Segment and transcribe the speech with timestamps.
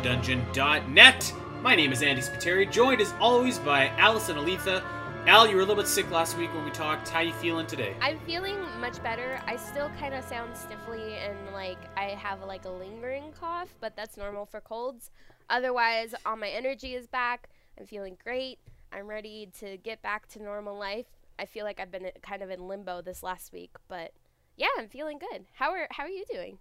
[0.00, 1.34] ZeldaDungeon.net.
[1.60, 4.82] My name is Andy Spiteri, joined as always by Alasyn Eletha.
[5.26, 7.08] Al, you were a little bit sick last week when we talked.
[7.10, 7.94] How you feeling today?
[8.00, 9.38] I'm feeling much better.
[9.46, 13.94] I still kind of sound stiffly and like I have like a lingering cough, but
[13.94, 15.10] that's normal for colds.
[15.50, 17.50] Otherwise, all my energy is back.
[17.78, 18.58] I'm feeling great.
[18.92, 21.06] I'm ready to get back to normal life.
[21.38, 24.12] I feel like I've been uh, kind of in limbo this last week, but
[24.56, 25.44] yeah, I'm feeling good.
[25.52, 26.58] How are how are you doing?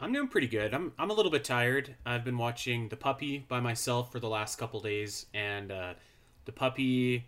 [0.00, 0.74] I'm doing pretty good.
[0.74, 1.94] I'm I'm a little bit tired.
[2.06, 5.94] I've been watching The Puppy by myself for the last couple days, and uh,
[6.44, 7.26] The Puppy.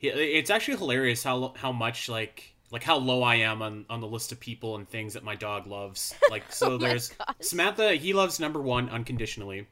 [0.00, 4.06] It's actually hilarious how how much like like how low I am on on the
[4.06, 6.14] list of people and things that my dog loves.
[6.30, 7.34] Like so, Oh there's gosh.
[7.40, 7.94] Samantha.
[7.94, 9.66] He loves number one unconditionally,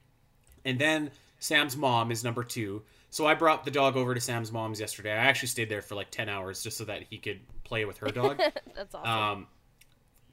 [0.64, 2.82] and then Sam's mom is number two.
[3.12, 5.12] So I brought the dog over to Sam's mom's yesterday.
[5.12, 7.98] I actually stayed there for like ten hours just so that he could play with
[7.98, 8.38] her dog.
[8.74, 9.10] That's awesome.
[9.10, 9.46] Um,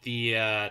[0.04, 0.70] the uh,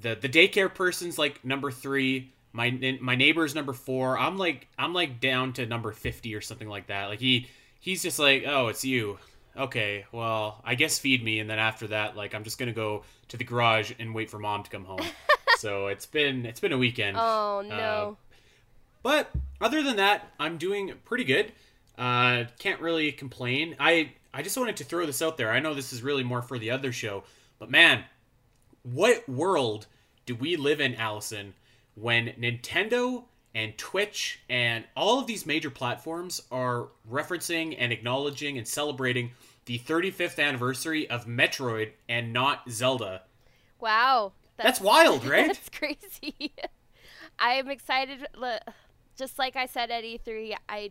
[0.00, 2.32] the the daycare person's like number three.
[2.52, 4.18] My my neighbor's number four.
[4.18, 7.06] I'm like I'm like down to number fifty or something like that.
[7.06, 7.48] Like he
[7.80, 9.18] he's just like, oh, it's you.
[9.56, 13.04] Okay, well, I guess feed me, and then after that, like I'm just gonna go
[13.28, 15.04] to the garage and wait for mom to come home.
[15.58, 17.16] so it's been it's been a weekend.
[17.18, 18.16] oh no.
[19.02, 21.52] But other than that, I'm doing pretty good.
[21.98, 23.76] Uh, can't really complain.
[23.78, 25.50] I I just wanted to throw this out there.
[25.50, 27.24] I know this is really more for the other show,
[27.58, 28.04] but man,
[28.82, 29.86] what world
[30.26, 31.52] do we live in, Alasyn,
[31.94, 33.24] when Nintendo
[33.54, 39.32] and Twitch and all of these major platforms are referencing and acknowledging and celebrating
[39.66, 43.22] the 35th anniversary of Metroid and not Zelda?
[43.82, 44.32] wow.
[44.56, 45.48] That's wild, right?
[45.48, 46.52] That's crazy.
[47.38, 48.26] I am excited.
[49.16, 50.90] Just like I said at E3, I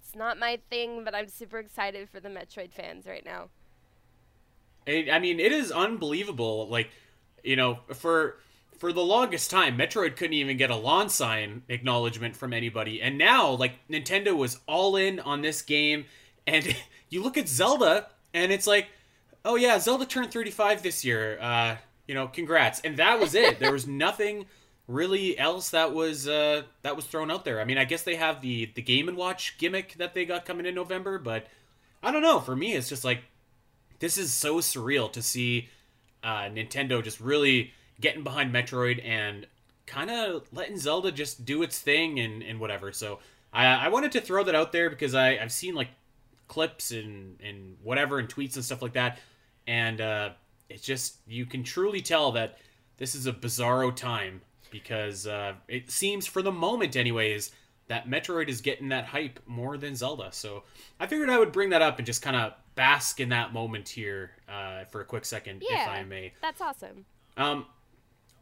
[0.00, 3.48] it's not my thing, but I'm super excited for the Metroid fans right now.
[4.86, 6.68] I mean, it is unbelievable.
[6.68, 6.90] Like,
[7.46, 8.36] you know, for
[8.78, 13.16] for the longest time, Metroid couldn't even get a lawn sign acknowledgement from anybody, and
[13.16, 16.04] now, like, Nintendo was all in on this game.
[16.46, 16.76] And
[17.08, 18.88] you look at Zelda, and it's like,
[19.44, 21.38] oh yeah, Zelda turned 35 this year.
[21.40, 22.80] Uh, you know, congrats.
[22.80, 23.58] And that was it.
[23.58, 24.46] there was nothing
[24.88, 27.60] really else that was uh, that was thrown out there.
[27.60, 30.44] I mean, I guess they have the the Game and Watch gimmick that they got
[30.44, 31.46] coming in November, but
[32.02, 32.40] I don't know.
[32.40, 33.22] For me, it's just like
[33.98, 35.68] this is so surreal to see
[36.26, 39.46] uh, Nintendo just really getting behind Metroid and
[39.86, 42.92] kind of letting Zelda just do its thing and, and whatever.
[42.92, 43.20] So
[43.52, 45.88] I, I wanted to throw that out there because I, I've seen like
[46.48, 49.20] clips and, and whatever and tweets and stuff like that.
[49.68, 50.30] And uh,
[50.68, 52.58] it's just, you can truly tell that
[52.96, 57.52] this is a bizarro time because uh, it seems, for the moment, anyways,
[57.86, 60.30] that Metroid is getting that hype more than Zelda.
[60.32, 60.64] So
[60.98, 63.88] I figured I would bring that up and just kind of bask in that moment
[63.88, 66.32] here uh, for a quick second, if I may.
[66.40, 67.04] That's awesome.
[67.36, 67.66] Um,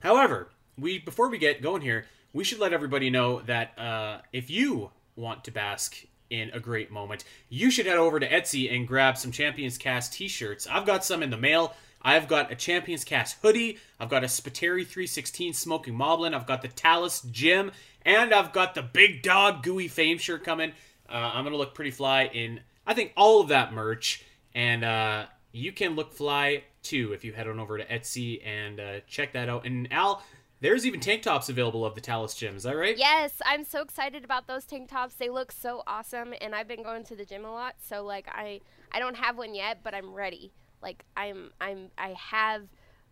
[0.01, 4.51] however, we before we get going here, we should let everybody know that uh, if
[4.51, 5.97] you want to bask
[6.31, 10.13] in a great moment, you should head over to Etsy and grab some Champions Cast
[10.13, 10.67] T-shirts.
[10.67, 11.75] I've got some in the mail.
[12.03, 13.79] I've got a Champions Cast hoodie.
[13.99, 16.35] I've got a Spiteri 316 Smoking Moblin.
[16.35, 17.73] I've got the Talus Gym,
[18.03, 20.73] and I've got the Big Dog Gooey Fame shirt coming.
[21.09, 24.25] Uh, I'm gonna look pretty fly in, I think, all of that merch,
[24.55, 28.79] and uh, you can look fly too if you head on over to Etsy and
[28.79, 29.67] uh, check that out.
[29.67, 30.23] And Al,
[30.61, 32.57] there's even tank tops available of the Talus Gym.
[32.57, 32.97] Is that right?
[32.97, 35.15] Yes, I'm so excited about those tank tops.
[35.15, 38.27] They look so awesome, and I've been going to the gym a lot, so like
[38.29, 38.61] I
[38.93, 40.53] I don't have one yet, but I'm ready.
[40.83, 42.63] Like I'm I'm I have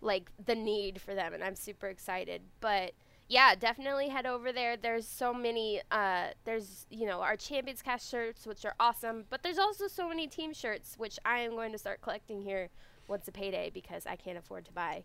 [0.00, 2.42] like the need for them, and I'm super excited.
[2.60, 2.92] But
[3.28, 4.76] yeah, definitely head over there.
[4.76, 5.80] There's so many.
[5.90, 10.08] Uh, there's you know our Champions Cast shirts, which are awesome, but there's also so
[10.08, 12.68] many team shirts, which I am going to start collecting here
[13.08, 15.04] once a payday because I can't afford to buy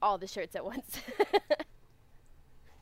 [0.00, 0.98] all the shirts at once.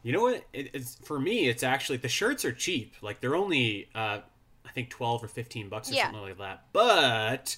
[0.02, 0.44] You know what?
[0.52, 1.48] It, it's for me.
[1.48, 2.94] It's actually the shirts are cheap.
[3.02, 4.20] Like they're only, uh,
[4.64, 6.04] I think, twelve or fifteen bucks or Yeah.
[6.04, 6.66] something like that.
[6.72, 7.56] But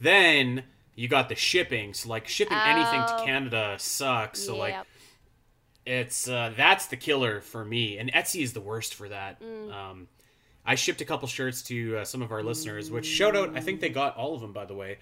[0.00, 0.64] then
[0.94, 1.92] you got the shipping.
[1.92, 3.24] So like shipping anything to Oh.
[3.26, 4.40] Canada sucks.
[4.40, 4.86] So like Yep.
[5.86, 7.98] It's uh, that's the killer for me.
[7.98, 9.40] And Etsy is the worst for that.
[9.42, 9.72] Mm.
[9.72, 10.08] Um,
[10.64, 13.56] I shipped a couple shirts to uh, some of our listeners, which shout out.
[13.56, 14.98] I think they got all of them, by the way.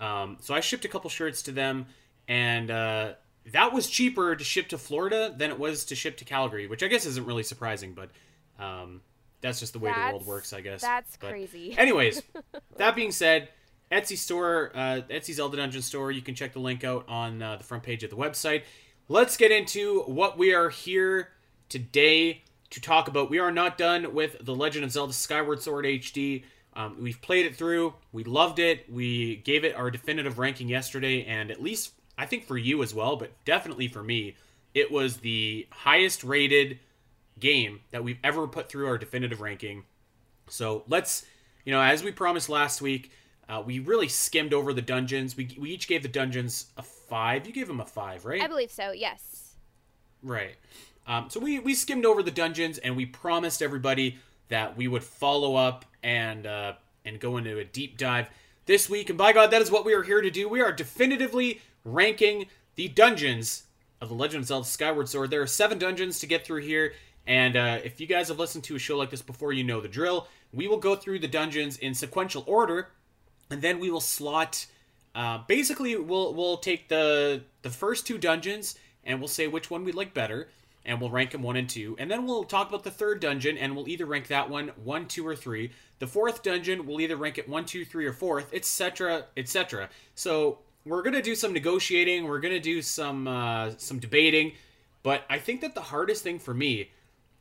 [0.00, 1.86] Um, so I shipped a couple shirts to them,
[2.26, 3.12] and uh,
[3.52, 6.82] that was cheaper to ship to Florida than it was to ship to Calgary, which
[6.82, 8.10] I guess isn't really surprising, but
[8.58, 9.02] um,
[9.42, 10.80] that's just the way the world works, I guess.
[10.80, 11.74] That's But crazy.
[11.78, 12.22] Anyways,
[12.78, 13.48] that being said,
[13.92, 16.10] Etsy store, uh, Etsy Zelda Dungeon store.
[16.10, 18.62] You can check the link out on uh, the front page of the website.
[19.08, 21.30] Let's get into what we are here
[21.68, 23.30] today to talk about.
[23.30, 26.44] We are not done with The Legend of Zelda Skyward Sword HD.
[26.74, 27.94] Um, we've played it through.
[28.12, 28.90] We loved it.
[28.90, 32.94] We gave it our definitive ranking yesterday, and at least I think for you as
[32.94, 34.36] well, but definitely for me,
[34.72, 36.78] it was the highest rated
[37.40, 39.82] game that we've ever put through our definitive ranking.
[40.48, 41.26] So let's,
[41.64, 43.10] you know, as we promised last week,
[43.48, 45.36] uh, we really skimmed over the dungeons.
[45.36, 46.82] We, we each gave the dungeons a
[47.12, 47.46] five.
[47.46, 48.40] You gave him a five, right?
[48.40, 48.92] I believe so.
[48.92, 49.56] Yes.
[50.22, 50.54] Right.
[51.06, 54.18] Um, so we, we skimmed over the dungeons and we promised everybody
[54.48, 56.72] that we would follow up and uh,
[57.04, 58.30] and go into a deep dive
[58.64, 59.10] this week.
[59.10, 60.48] And by God, that is what we are here to do.
[60.48, 63.64] We are definitively ranking the dungeons
[64.00, 65.30] of the Legend of Zelda Skyward Sword.
[65.30, 66.94] There are seven dungeons to get through here.
[67.26, 69.82] And uh, if you guys have listened to a show like this before, you know
[69.82, 70.28] the drill.
[70.50, 72.88] We will go through the dungeons in sequential order,
[73.50, 74.64] and then we will slot.
[75.14, 79.84] Uh, basically, we'll we'll take the the first two dungeons and we'll say which one
[79.84, 80.48] we like better,
[80.84, 83.58] and we'll rank them one and two, and then we'll talk about the third dungeon,
[83.58, 85.70] and we'll either rank that one one, two, or three.
[85.98, 89.88] The fourth dungeon, we'll either rank it one, two, three, or fourth, etc., etc.
[90.14, 92.24] So we're gonna do some negotiating.
[92.24, 94.52] We're gonna do some uh, some debating,
[95.02, 96.90] but I think that the hardest thing for me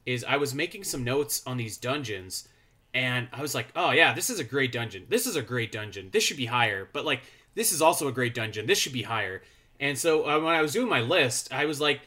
[0.06, 2.48] is I was making some notes on these dungeons,
[2.94, 5.06] and I was like, oh yeah, this is a great dungeon.
[5.10, 6.10] This is a great dungeon.
[6.12, 6.90] This should be higher.
[6.92, 7.22] But like,
[7.56, 8.66] this is also a great dungeon.
[8.66, 9.42] This should be higher.
[9.80, 12.02] And so uh, when I was doing my list, I was like,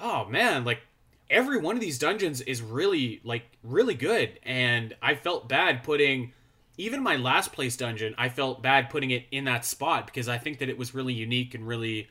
[0.00, 0.80] oh man, like
[1.30, 6.32] every one of these dungeons is really like really good, and I felt bad putting
[6.78, 8.14] even my last place dungeon.
[8.18, 11.14] I felt bad putting it in that spot because I think that it was really
[11.14, 12.08] unique and really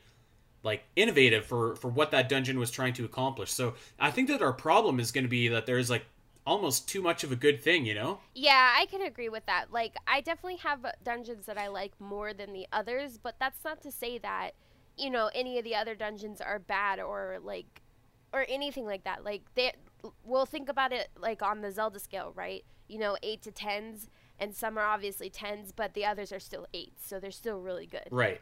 [0.62, 3.52] like innovative for for what that dungeon was trying to accomplish.
[3.52, 6.04] So I think that our problem is going to be that there's like
[6.46, 8.20] almost too much of a good thing, you know?
[8.34, 9.72] Yeah, I can agree with that.
[9.72, 13.80] Like I definitely have dungeons that I like more than the others, but that's not
[13.82, 14.52] to say that
[14.96, 17.82] you know any of the other dungeons are bad or like
[18.32, 19.24] or anything like that.
[19.24, 19.72] Like they
[20.24, 22.64] we'll think about it like on the Zelda scale, right?
[22.88, 24.08] You know, 8 to 10s
[24.38, 27.86] and some are obviously 10s, but the others are still 8s, so they're still really
[27.86, 28.06] good.
[28.10, 28.40] Right.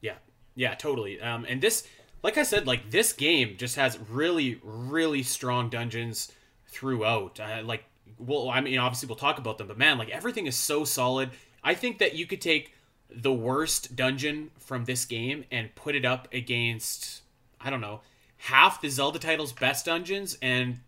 [0.00, 0.16] Yeah.
[0.56, 1.20] Yeah, totally.
[1.20, 1.86] Um and this
[2.22, 6.32] like I said, like this game just has really really strong dungeons
[6.70, 7.40] throughout.
[7.40, 7.84] Uh, like
[8.18, 11.30] well, I mean obviously we'll talk about them, but man, like everything is so solid.
[11.62, 12.74] I think that you could take
[13.10, 17.22] the worst dungeon from this game and put it up against
[17.60, 18.00] I don't know
[18.44, 20.78] half the Zelda title's best dungeons, and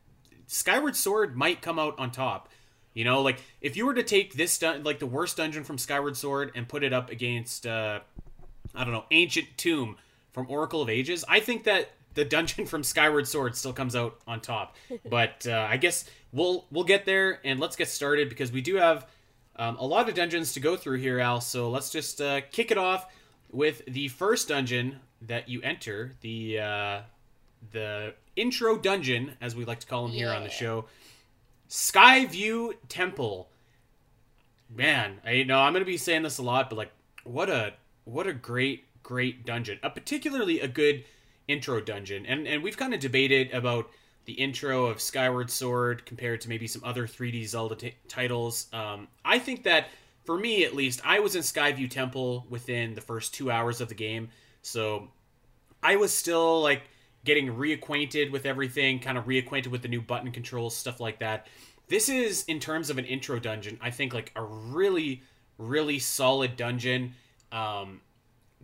[0.47, 2.49] Skyward Sword might come out on top.
[2.95, 5.79] You know, like if you were to take this dun- like the worst dungeon from
[5.79, 8.01] Skyward Sword and put it up against uh,
[8.75, 9.97] I don't know Ancient Tomb
[10.33, 14.21] from Oracle of Ages, I think that the dungeon from Skyward Sword still comes out
[14.27, 14.77] on top.
[15.09, 18.77] But uh, I guess we'll we'll get there and let's get started because we do
[18.77, 19.07] have
[19.57, 21.41] um, a lot of dungeons to go through here, Al.
[21.41, 23.07] So let's just uh, kick it off
[23.51, 27.01] with the first dungeon that you enter, the uh,
[27.71, 30.87] the intro dungeon, as we like to call them here on the show,
[31.69, 33.49] Skyview Temple.
[34.75, 36.93] Man, I know I'm gonna be saying this a lot, but like,
[37.25, 37.75] what a
[38.05, 41.05] what a great great dungeon, a particularly a good
[41.49, 43.91] intro dungeon, and and we've kind of debated about
[44.25, 48.69] the intro of Skyward Sword compared to maybe some other 3D Zelda t- titles.
[48.73, 49.89] Um, I think that
[50.25, 53.89] for me at least, I was in Skyview Temple within the first two hours of
[53.89, 54.29] the game,
[54.63, 55.09] so
[55.83, 56.83] I was still like
[57.25, 61.47] getting reacquainted with everything, kind of reacquainted with the new button controls, stuff like that.
[61.89, 65.23] This is in terms of an intro dungeon, I think like a really,
[65.59, 67.15] really solid dungeon.
[67.51, 68.01] Um,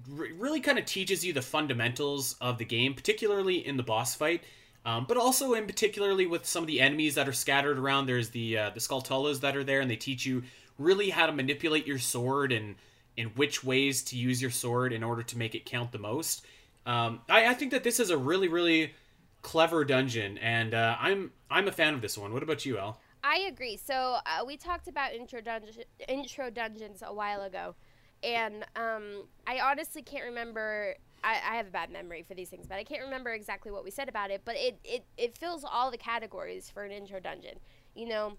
[0.06, 4.42] really kind of teaches you the fundamentals of the game, particularly in the boss fight.
[4.84, 8.06] Um, but also in particularly with some of the enemies that are scattered around.
[8.06, 10.44] There's the uh, the Skulltulas that are there, and they teach you
[10.78, 12.76] really how to manipulate your sword and
[13.16, 16.46] in which ways to use your sword in order to make it count the most.
[16.86, 18.94] Um, I, I, think that this is a really really
[19.42, 22.32] clever dungeon, and uh, I'm I'm a fan of this one.
[22.32, 23.00] What about you, Al?
[23.22, 23.76] I agree.
[23.76, 27.74] So uh, we talked about intro dungeon, intro dungeons a while ago,
[28.22, 32.66] and um, I honestly can't remember I, I, have a bad memory for these things,
[32.66, 34.42] but I can't remember exactly what we said about it.
[34.44, 37.58] But it, it, it fills all the categories for an intro dungeon.
[37.94, 38.36] You know,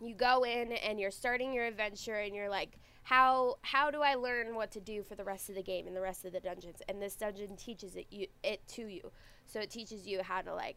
[0.00, 4.14] you go in and you're starting your adventure, and you're like, how how do I
[4.14, 6.40] learn what to do for the rest of the game and the rest of the
[6.40, 6.80] dungeons?
[6.88, 9.10] And this dungeon teaches it you it to you.
[9.46, 10.76] So it teaches you how to like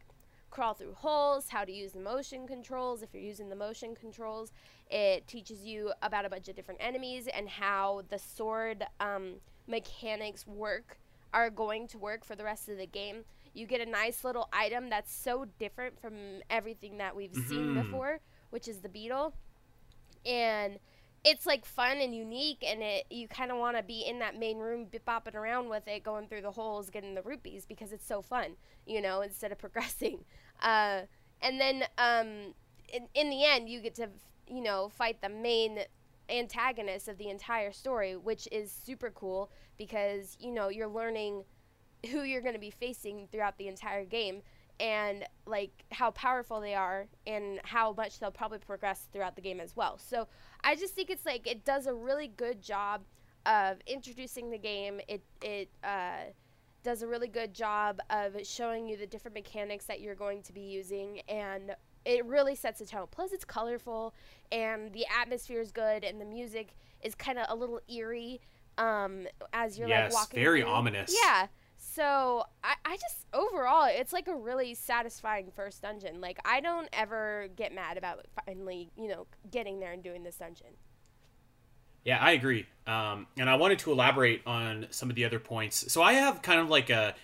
[0.54, 4.52] crawl through holes, how to use the motion controls if you're using the motion controls.
[4.88, 9.34] It teaches you about a bunch of different enemies and how the sword um,
[9.66, 10.98] mechanics work
[11.32, 13.24] are going to work for the rest of the game.
[13.52, 16.14] You get a nice little item that's so different from
[16.48, 17.48] everything that we've mm-hmm.
[17.48, 18.20] seen before,
[18.50, 19.34] which is the beetle.
[20.24, 20.78] And
[21.24, 24.38] it's like fun and unique and it you kind of want to be in that
[24.38, 28.06] main room bopping around with it going through the holes getting the rupees because it's
[28.06, 28.56] so fun
[28.86, 30.24] you know instead of progressing
[30.62, 31.00] uh,
[31.42, 32.54] and then um,
[32.92, 34.08] in, in the end you get to
[34.48, 35.80] you know fight the main
[36.30, 41.44] antagonist of the entire story which is super cool because you know you're learning
[42.10, 44.42] who you're going to be facing throughout the entire game
[44.80, 49.60] and like how powerful they are and how much they'll probably progress throughout the game
[49.60, 49.98] as well.
[49.98, 50.26] So
[50.62, 53.02] I just think it's like it does a really good job
[53.46, 55.00] of introducing the game.
[55.08, 56.32] It it uh,
[56.84, 60.52] does a really good job of showing you the different mechanics that you're going to
[60.52, 61.74] be using and
[62.04, 63.06] it really sets a tone.
[63.10, 64.14] Plus it's colorful
[64.52, 68.40] and the atmosphere is good and the music is kind of a little eerie
[68.76, 70.38] um, as you're yes, like walking.
[70.38, 70.70] Yes, very through.
[70.70, 71.16] ominous.
[71.24, 71.46] Yeah.
[71.76, 76.20] So I, I just overall it's like a really satisfying first dungeon.
[76.20, 80.36] Like I don't ever get mad about finally, you know, getting there and doing this
[80.36, 80.76] dungeon.
[82.04, 82.66] Yeah, I agree.
[82.86, 85.90] Um, and I wanted to elaborate on some of the other points.
[85.92, 87.14] So I have kind of like a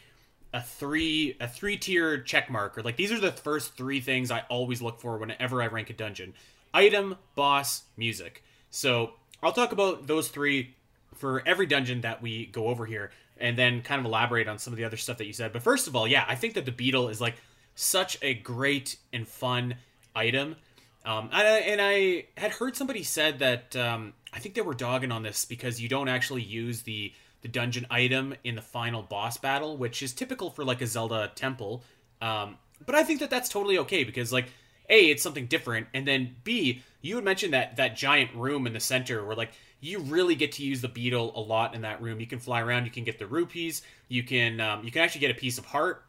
[0.52, 4.32] a three a three tier check mark or like these are the first three things
[4.32, 6.34] I always look for whenever I rank a dungeon.
[6.74, 8.42] Item, boss, music.
[8.70, 10.74] So I'll talk about those three
[11.14, 14.72] for every dungeon that we go over here and then kind of elaborate on some
[14.72, 15.52] of the other stuff that you said.
[15.52, 17.36] But first of all, yeah, I think that the beetle is like
[17.74, 19.76] such a great and fun
[20.14, 20.56] item.
[21.04, 24.74] Um, and, I, and I had heard somebody said that um, I think they were
[24.74, 29.02] dogging on this because you don't actually use the the dungeon item in the final
[29.02, 31.82] boss battle, which is typical for like a Zelda temple.
[32.20, 34.46] Um, but I think that that's totally okay because like
[34.88, 38.72] a it's something different, and then b you had mentioned that that giant room in
[38.72, 42.02] the center where like you really get to use the beetle a lot in that
[42.02, 42.20] room.
[42.20, 45.22] You can fly around, you can get the rupees, you can um, you can actually
[45.22, 46.04] get a piece of heart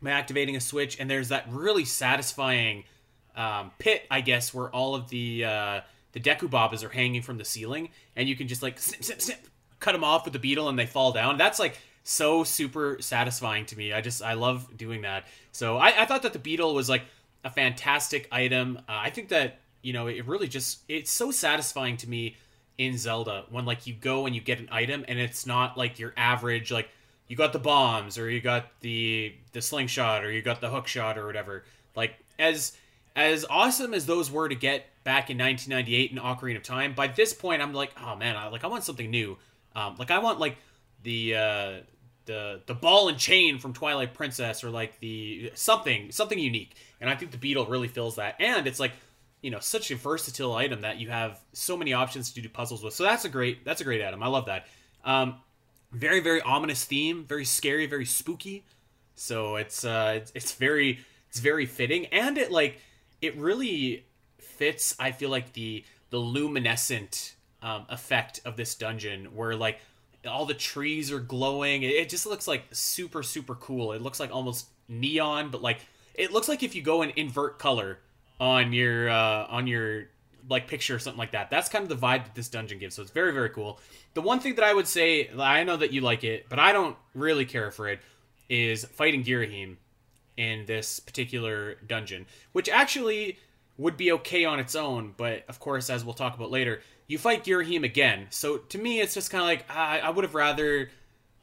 [0.00, 2.84] by activating a switch, and there's that really satisfying
[3.36, 5.80] um, pit, I guess, where all of the uh,
[6.12, 9.20] the Deku Babas are hanging from the ceiling, and you can just like snip, snip,
[9.20, 9.46] snip,
[9.80, 11.38] cut them off with the beetle, and they fall down.
[11.38, 13.92] That's like so super satisfying to me.
[13.92, 15.24] I just I love doing that.
[15.52, 17.02] So I, I thought that the beetle was like
[17.44, 18.78] a fantastic item.
[18.88, 22.36] Uh, I think that you know it really just it's so satisfying to me
[22.78, 25.98] in Zelda when like you go and you get an item and it's not like
[25.98, 26.88] your average like
[27.28, 30.86] you got the bombs or you got the the slingshot or you got the hook
[30.86, 31.64] shot or whatever.
[31.94, 32.76] Like as
[33.14, 37.08] as awesome as those were to get back in 1998 in Ocarina of Time, by
[37.08, 39.36] this point I'm like, oh man, I like I want something new.
[39.74, 40.56] Um, like I want like
[41.02, 41.72] the uh,
[42.26, 46.76] the the ball and chain from Twilight Princess or like the something something unique.
[47.00, 48.36] And I think the beetle really fills that.
[48.38, 48.92] And it's like
[49.40, 52.82] you know such a versatile item that you have so many options to do puzzles
[52.82, 52.94] with.
[52.94, 54.22] So that's a great that's a great item.
[54.22, 54.66] I love that.
[55.04, 55.36] Um,
[55.90, 58.64] very very ominous theme, very scary, very spooky.
[59.16, 62.78] So it's uh it's, it's very it's very fitting and it like
[63.22, 64.04] it really
[64.38, 69.80] fits I feel like the the luminescent um, effect of this dungeon where like
[70.28, 71.82] all the trees are glowing.
[71.82, 73.92] It, just looks like super super cool.
[73.92, 75.78] It looks like almost neon, but like
[76.14, 77.98] it looks like if you go and invert color
[78.38, 80.08] on your uh, on your
[80.48, 81.50] like picture or something like that.
[81.50, 82.96] That's kind of the vibe that this dungeon gives.
[82.96, 83.80] So it's very very cool.
[84.14, 86.72] The one thing that I would say, I know that you like it, but I
[86.72, 88.00] don't really care for it,
[88.48, 89.76] is fighting Girahim
[90.36, 93.38] in this particular dungeon, which actually
[93.78, 97.18] would be okay on its own, but of course, as we'll talk about later, you
[97.18, 98.26] fight Girahim again.
[98.30, 100.90] So to me, it's just kind of like I, I would have rather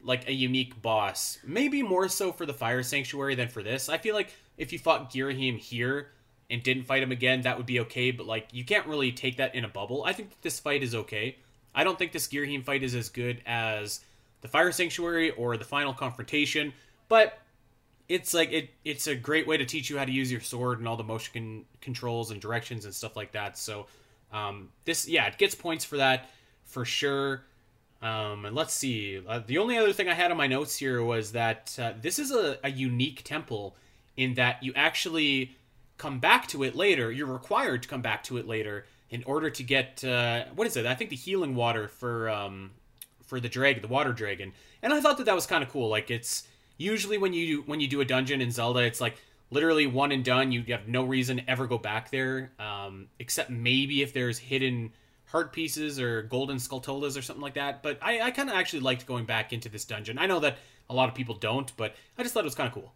[0.01, 3.89] like a unique boss, maybe more so for the Fire Sanctuary than for this.
[3.89, 6.11] I feel like if you fought Girahim here
[6.49, 8.11] and didn't fight him again, that would be okay.
[8.11, 10.03] But like, you can't really take that in a bubble.
[10.05, 11.37] I think this fight is okay.
[11.75, 14.01] I don't think this Girahim fight is as good as
[14.41, 16.73] the Fire Sanctuary or the Final Confrontation,
[17.09, 17.39] but
[18.09, 18.71] it's like it.
[18.83, 21.03] It's a great way to teach you how to use your sword and all the
[21.03, 23.57] motion con- controls and directions and stuff like that.
[23.57, 23.85] So
[24.33, 26.29] um, this, yeah, it gets points for that
[26.65, 27.43] for sure.
[28.01, 29.21] Um, and let's see.
[29.27, 32.17] Uh, the only other thing I had on my notes here was that uh, this
[32.17, 33.75] is a, a unique temple
[34.17, 35.55] in that you actually
[35.97, 37.11] come back to it later.
[37.11, 40.77] You're required to come back to it later in order to get uh, what is
[40.77, 40.85] it?
[40.85, 42.71] I think the healing water for um,
[43.23, 44.53] for the dragon, the water dragon.
[44.81, 45.89] And I thought that that was kind of cool.
[45.89, 46.47] Like it's
[46.79, 49.17] usually when you when you do a dungeon in Zelda, it's like
[49.51, 50.51] literally one and done.
[50.51, 54.93] You have no reason ever go back there, um, except maybe if there's hidden
[55.25, 57.83] heart pieces or golden skulltulas or something like that.
[57.83, 60.17] But I, I kind of actually liked going back into this dungeon.
[60.17, 60.57] I know that
[60.89, 62.93] a lot of people don't, but I just thought it was kind of cool.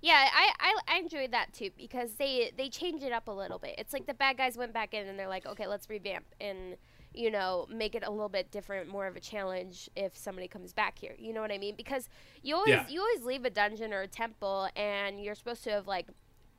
[0.00, 3.58] Yeah, I, I I enjoyed that too because they they change it up a little
[3.58, 3.74] bit.
[3.76, 6.76] It's like the bad guys went back in and they're like, okay, let's revamp and
[7.16, 10.72] you know make it a little bit different, more of a challenge if somebody comes
[10.72, 11.14] back here.
[11.18, 11.74] You know what I mean?
[11.76, 12.08] Because
[12.42, 12.86] you always yeah.
[12.88, 16.06] you always leave a dungeon or a temple and you're supposed to have like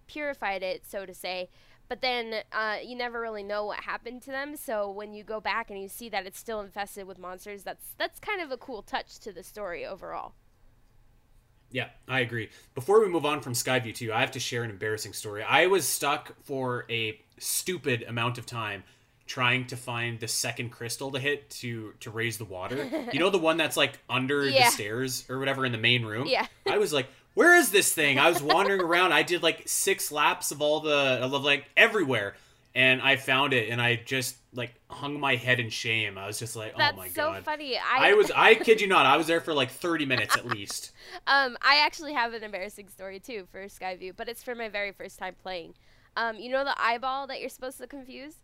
[0.07, 1.49] purified it, so to say.
[1.89, 4.57] But then uh, you never really know what happened to them.
[4.57, 7.93] So when you go back and you see that it's still infested with monsters, that's
[7.97, 10.33] that's kind of a cool touch to the story overall.
[11.69, 12.49] Yeah, I agree.
[12.75, 15.43] Before we move on from Skyview 2, I have to share an embarrassing story.
[15.43, 18.83] I was stuck for a stupid amount of time
[19.27, 22.89] trying to find the second crystal to hit to to raise the water.
[23.13, 24.65] You know the one that's like under Yeah.
[24.65, 26.27] the stairs or whatever in the main room.
[26.27, 26.48] Yeah.
[26.69, 28.17] I was like, where is this thing?
[28.19, 29.13] I was wandering around.
[29.13, 32.36] I did like six laps of all the of like everywhere,
[32.74, 36.17] and I found it, and I just like hung my head in shame.
[36.17, 37.46] I was just like, That's oh my god." That's so god.
[37.46, 37.77] funny.
[37.77, 40.91] I was I kid you not, I was there for like 30 minutes at least.
[41.25, 44.91] Um, I actually have an embarrassing story too for Skyview, but it's for my very
[44.91, 45.74] first time playing.
[46.17, 48.36] Um, you know the eyeball that you're supposed to confuse?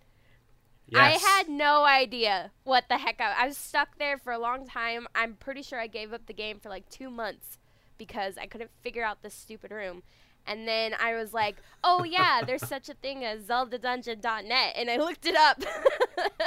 [0.88, 1.24] Yes.
[1.24, 4.68] I had no idea what the heck I, I was stuck there for a long
[4.68, 5.08] time.
[5.16, 7.58] I'm pretty sure I gave up the game for like two months
[7.98, 10.04] because I couldn't figure out this stupid room.
[10.46, 14.98] And then I was like, oh yeah, there's such a thing as ZeldaDungeon.net, and I
[14.98, 15.64] looked it up.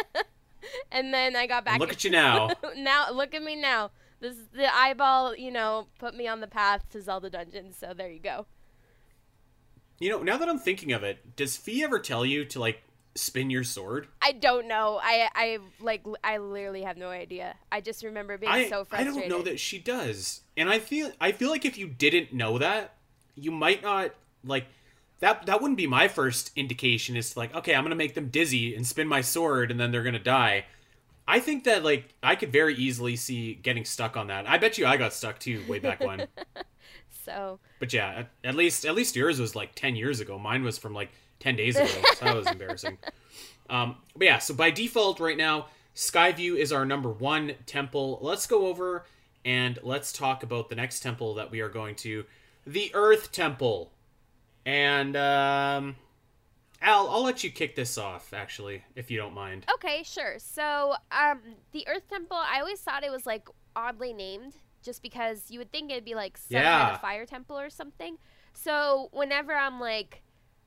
[0.93, 1.81] and then I got back.
[1.81, 2.51] Look at you now.
[2.77, 3.91] now look at me now.
[4.21, 7.73] This the eyeball, you know, put me on the path to Zelda Dungeon.
[7.73, 8.47] So there you go.
[9.99, 12.83] You know, now that I'm thinking of it, does Fi ever tell you to like
[13.17, 14.09] spin your sword?
[14.23, 15.01] I don't know.
[15.03, 17.55] I I like I literally have no idea.
[17.71, 19.17] I just remember being I so frustrated.
[19.17, 20.43] I don't know that she does.
[20.57, 22.95] And I feel I feel like if you didn't know that,
[23.35, 24.13] you might not
[24.45, 24.67] like
[25.21, 28.29] that that wouldn't be my first indication is like, okay, I'm going to make them
[28.29, 30.67] dizzy and spin my sword and then they're going to die.
[31.29, 34.49] I think that like I could very easily see getting stuck on that.
[34.49, 36.27] I bet you I got stuck too way back when.
[37.27, 40.39] So But yeah, at, at least at least yours was like ten years ago.
[40.39, 41.87] Mine was from like ten days ago.
[42.17, 42.99] so that was embarrassing.
[43.69, 45.67] Um, but yeah, so by default right now,
[45.97, 48.21] Skyview is our number one temple.
[48.23, 49.05] Let's go over
[49.45, 52.25] and let's talk about the next temple that we are going to,
[52.65, 53.91] the Earth Temple.
[54.65, 55.97] And um,
[56.81, 59.67] Al, I'll let you kick this off, actually, if you don't mind.
[59.75, 60.37] okay, sure.
[60.39, 61.41] So um,
[61.73, 65.73] the Earth Temple, I always thought it was like oddly named, just because you would
[65.73, 66.95] think it'd be like some kind Yeah.
[66.95, 68.17] of fire temple or something.
[68.53, 70.23] So whenever I'm like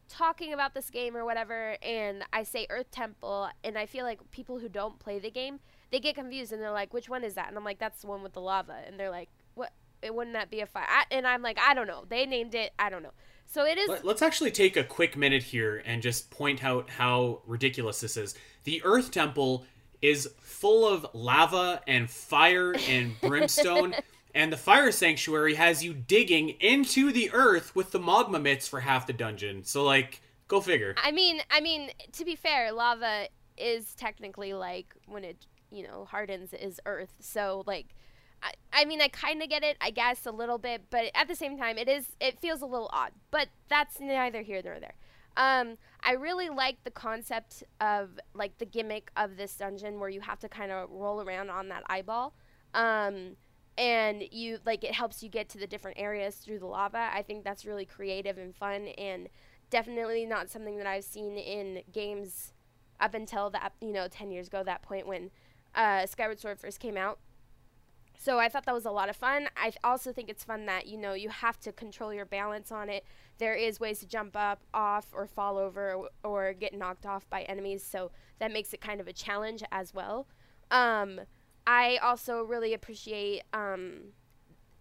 [0.10, 4.20] talking about this game or whatever, and I say Earth Temple, and I feel like
[4.32, 5.60] people who don't play the game,
[5.92, 8.08] they get confused and they're like, "Which one is that?" And I'm like, "That's the
[8.08, 9.72] one with the lava," and they're like, "What?
[10.02, 12.06] It wouldn't that be a fire?" I, and I'm like, "I don't know.
[12.08, 12.74] They named it.
[12.78, 13.14] I don't know."
[13.46, 13.90] So it is.
[13.90, 18.16] Let, us actually take a quick minute here and just point out how ridiculous this
[18.16, 18.36] is.
[18.64, 19.66] The Earth Temple
[20.02, 23.96] is full of lava and fire and brimstone,
[24.34, 28.80] and the Fire Sanctuary has you digging into the earth with the Mogma Mitts for
[28.80, 29.64] half the dungeon.
[29.64, 30.96] So, like, go figure.
[31.02, 36.06] I mean, I mean, to be fair, lava is technically like when it, you know,
[36.06, 37.14] hardens is earth.
[37.22, 37.96] So like,
[38.44, 41.28] I, I mean, I kind of get it, I guess, a little bit, but at
[41.28, 43.12] the same time, it is, it feels a little odd.
[43.32, 44.96] But that's neither here nor there.
[45.38, 50.22] Um, I really like the concept of like the gimmick of this dungeon where you
[50.22, 52.34] have to kind of roll around on that eyeball.
[52.74, 53.36] Um,
[53.80, 57.10] and you like it helps you get to the different areas through the lava.
[57.14, 59.30] I think that's really creative and fun and
[59.70, 62.52] definitely not something that I've seen in games
[63.00, 65.32] up until that you know 10 years ago that point when
[65.74, 67.20] uh, Skyward Sword first came out.
[68.18, 69.48] So I thought that was a lot of fun.
[69.56, 72.90] I also think it's fun that you know you have to control your balance on
[72.90, 73.06] it.
[73.38, 77.30] There is ways to jump up, off, or fall over, or, or get knocked off
[77.30, 77.82] by enemies.
[77.82, 80.28] So that makes it kind of a challenge as well.
[80.70, 81.22] Um,
[81.70, 83.44] I also really appreciate.
[83.54, 84.14] Um,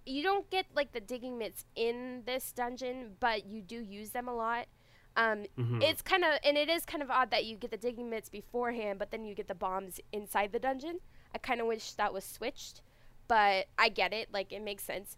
[0.07, 4.27] you don't get like the digging mitts in this dungeon, but you do use them
[4.27, 4.66] a lot.
[5.14, 5.83] Um, Mhm.
[5.83, 8.31] It's kind of and it is kind of odd that you get the digging mitts
[8.31, 11.01] beforehand, but then you get the bombs inside the dungeon.
[11.35, 12.81] I kind of wish that was switched,
[13.27, 14.33] but I get it.
[14.33, 15.16] Like it makes sense.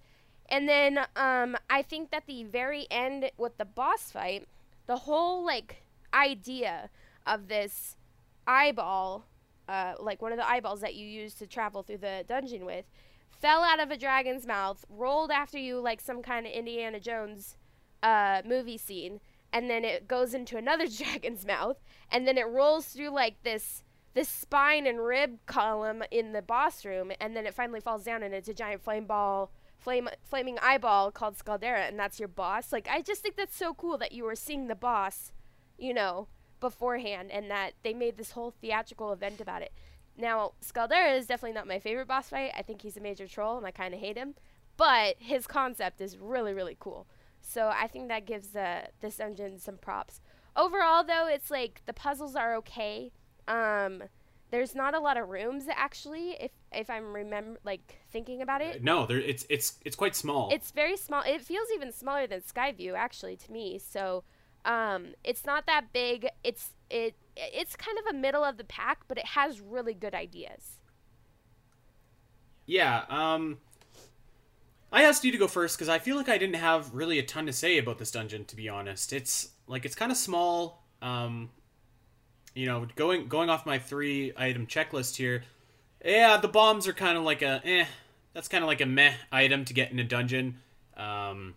[0.49, 4.49] And then um, I think that the very end with the boss fight,
[4.87, 6.91] the whole like idea
[7.25, 7.97] of this
[8.45, 9.27] eyeball,
[9.71, 12.87] uh, like one of the eyeballs that you use to travel through the dungeon with,
[13.31, 17.57] fell out of a dragon's mouth, rolled after you like some kind of Indiana Jones
[18.03, 19.21] uh, movie scene,
[19.53, 21.77] and then it goes into another dragon's mouth,
[22.11, 26.85] and then it rolls through like this this spine and rib column in the boss
[26.85, 29.53] room, and then it finally falls down, and it's a giant flame ball.
[29.79, 32.71] Flame, flaming eyeball called Scaldera, and that's your boss.
[32.71, 35.33] Like, I just think that's so cool that you were seeing the boss,
[35.79, 36.29] you know,
[36.61, 39.73] beforehand, and that they made this whole theatrical event about it.
[40.17, 42.53] Now, Scaldera is definitely not my favorite boss fight.
[42.57, 44.35] I think he's a major troll, and I kind of hate him.
[44.77, 47.07] But his concept is really, really cool.
[47.41, 50.21] So I think that gives uh, this engine some props.
[50.57, 53.13] Overall, though, it's like the puzzles are okay.
[53.49, 54.03] Um,
[54.51, 56.33] there's not a lot of rooms actually.
[56.41, 60.51] If if I'm remember like thinking about it, No, there, it's it's it's quite small.
[60.53, 61.23] it's very small.
[61.23, 63.79] It feels even smaller than Skyview actually to me.
[63.79, 64.25] So
[64.65, 66.29] um, it's not that big.
[66.45, 70.15] It's it it's kind of a middle of the pack, but it has really good
[70.15, 70.79] ideas.
[72.67, 73.59] Yeah, um
[74.93, 77.23] I asked you to go first because I feel like I didn't have really a
[77.23, 79.13] ton to say about this dungeon to be honest.
[79.13, 80.85] It's like it's kind of small.
[81.01, 81.51] Um
[82.55, 85.45] you know, going going off my three item checklist here,
[86.05, 87.87] yeah, the bombs are kind of like a eh.
[88.33, 90.61] That's kind of like a meh item to get in a dungeon,
[90.97, 91.55] um,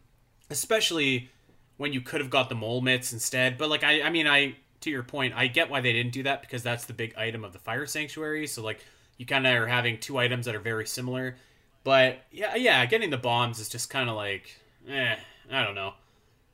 [0.50, 1.30] especially
[1.78, 3.58] when you could have got the mole mitts instead.
[3.58, 6.24] But like I, I mean, I to your point, I get why they didn't do
[6.24, 8.48] that because that's the big item of the fire sanctuary.
[8.48, 8.80] So like
[9.18, 11.38] you kind of are having two items that are very similar.
[11.84, 14.56] But yeah, yeah, getting the bombs is just kind of like,
[14.90, 15.16] eh,
[15.52, 15.94] I don't know.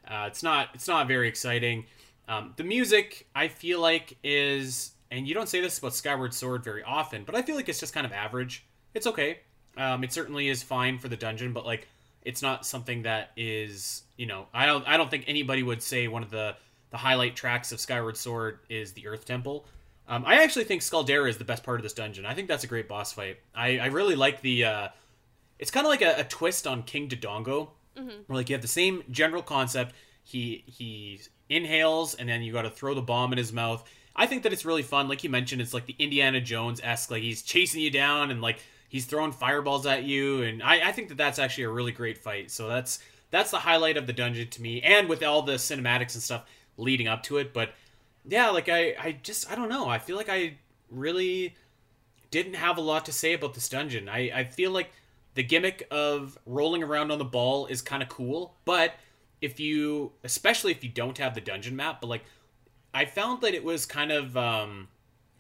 [0.08, 1.86] Uh, it's not it's not very exciting.
[2.28, 6.64] Um, the music I feel like is, and you don't say this about Skyward Sword
[6.64, 8.66] very often, but I feel like it's just kind of average.
[8.94, 9.40] It's okay.
[9.78, 11.88] Um, it certainly is fine for the dungeon, but like
[12.24, 16.08] it's not something that is you know I don't I don't think anybody would say
[16.08, 16.56] one of the
[16.92, 19.66] the highlight tracks of Skyward Sword is the Earth Temple.
[20.08, 22.26] Um, I actually think Scaldera is the best part of this dungeon.
[22.26, 23.38] I think that's a great boss fight.
[23.54, 24.66] I, I really like the.
[24.66, 24.88] Uh,
[25.60, 28.10] it's kind of like a, a, twist on King Dodongo, mm-hmm.
[28.26, 29.94] where like you have the same general concept.
[30.24, 33.84] He he inhales and then you got to throw the bomb in his mouth.
[34.16, 35.08] I think that it's really fun.
[35.08, 37.12] Like you mentioned, it's like the Indiana Jones esque.
[37.12, 40.92] Like he's chasing you down and like he's throwing fireballs at you, and I, I
[40.92, 42.52] think that that's actually a really great fight.
[42.52, 43.00] So that's
[43.32, 46.46] that's the highlight of the dungeon to me, and with all the cinematics and stuff
[46.76, 47.54] leading up to it.
[47.54, 47.72] But
[48.28, 49.88] yeah, like I, I just I don't know.
[49.88, 50.56] I feel like I
[50.90, 51.56] really
[52.32, 54.10] didn't have a lot to say about this dungeon.
[54.10, 54.92] I, I feel like
[55.36, 58.94] the gimmick of rolling around on the ball is kind of cool, but
[59.42, 62.26] if you especially if you don't have the dungeon map, but like
[62.94, 64.88] I found that it was kind of um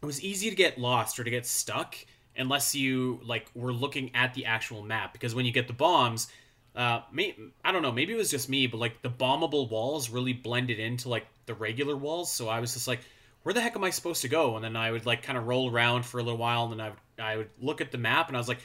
[0.01, 1.95] it was easy to get lost or to get stuck
[2.39, 6.29] unless you like were looking at the actual map because when you get the bombs
[6.75, 10.09] uh, may, I don't know, maybe it was just me, but like the bombable walls
[10.09, 12.31] really blended into like the regular walls.
[12.31, 13.01] So I was just like,
[13.43, 14.55] where the heck am I supposed to go?
[14.55, 16.79] And then I would like kind of roll around for a little while, and then
[16.79, 18.59] I would, I would look at the map, and I was like,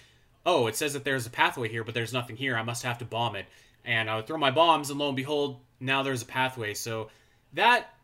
[0.47, 2.57] oh, it says that there's a pathway here, but there's nothing here.
[2.57, 3.47] I must have to bomb it.
[3.85, 6.75] And I would throw my bombs, and lo and behold, now there's a pathway.
[6.75, 7.09] So
[7.55, 7.95] that,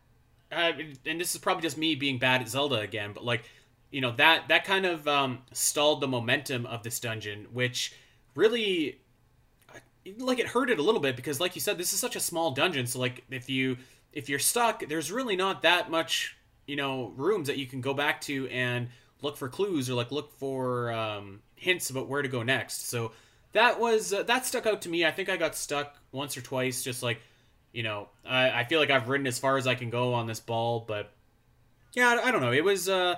[0.50, 0.72] uh,
[1.06, 3.44] and this is probably just me being bad at Zelda again, but like,
[3.90, 7.94] you know that that kind of um, stalled the momentum of this dungeon, which
[8.34, 9.00] really
[10.18, 12.20] like it hurt it a little bit because like you said this is such a
[12.20, 12.86] small dungeon.
[12.86, 13.76] So like if you
[14.12, 17.94] if you're stuck there's really not that much you know rooms that you can go
[17.94, 18.88] back to and
[19.22, 22.88] look for clues or like look for um, hints about where to go next.
[22.88, 23.12] So
[23.52, 25.04] that was uh, that stuck out to me.
[25.04, 27.20] I think i got stuck once or twice just like
[27.72, 30.26] you know I, I feel like i've ridden as far as i can go on
[30.26, 31.12] this ball but
[31.94, 32.52] yeah i, I don't know.
[32.52, 33.16] It was uh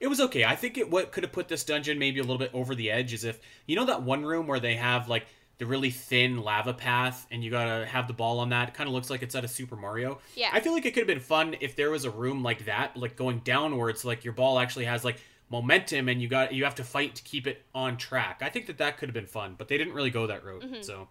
[0.00, 0.44] it was okay.
[0.44, 2.90] I think it what could have put this dungeon maybe a little bit over the
[2.90, 5.26] edge is if you know that one room where they have like
[5.58, 8.68] the really thin lava path and you gotta have the ball on that.
[8.68, 10.20] It kind of looks like it's out of Super Mario.
[10.36, 10.50] Yeah.
[10.52, 12.96] I feel like it could have been fun if there was a room like that,
[12.96, 16.76] like going downwards, like your ball actually has like momentum and you got you have
[16.76, 18.40] to fight to keep it on track.
[18.40, 20.62] I think that that could have been fun, but they didn't really go that route.
[20.62, 20.82] Mm-hmm.
[20.82, 21.08] So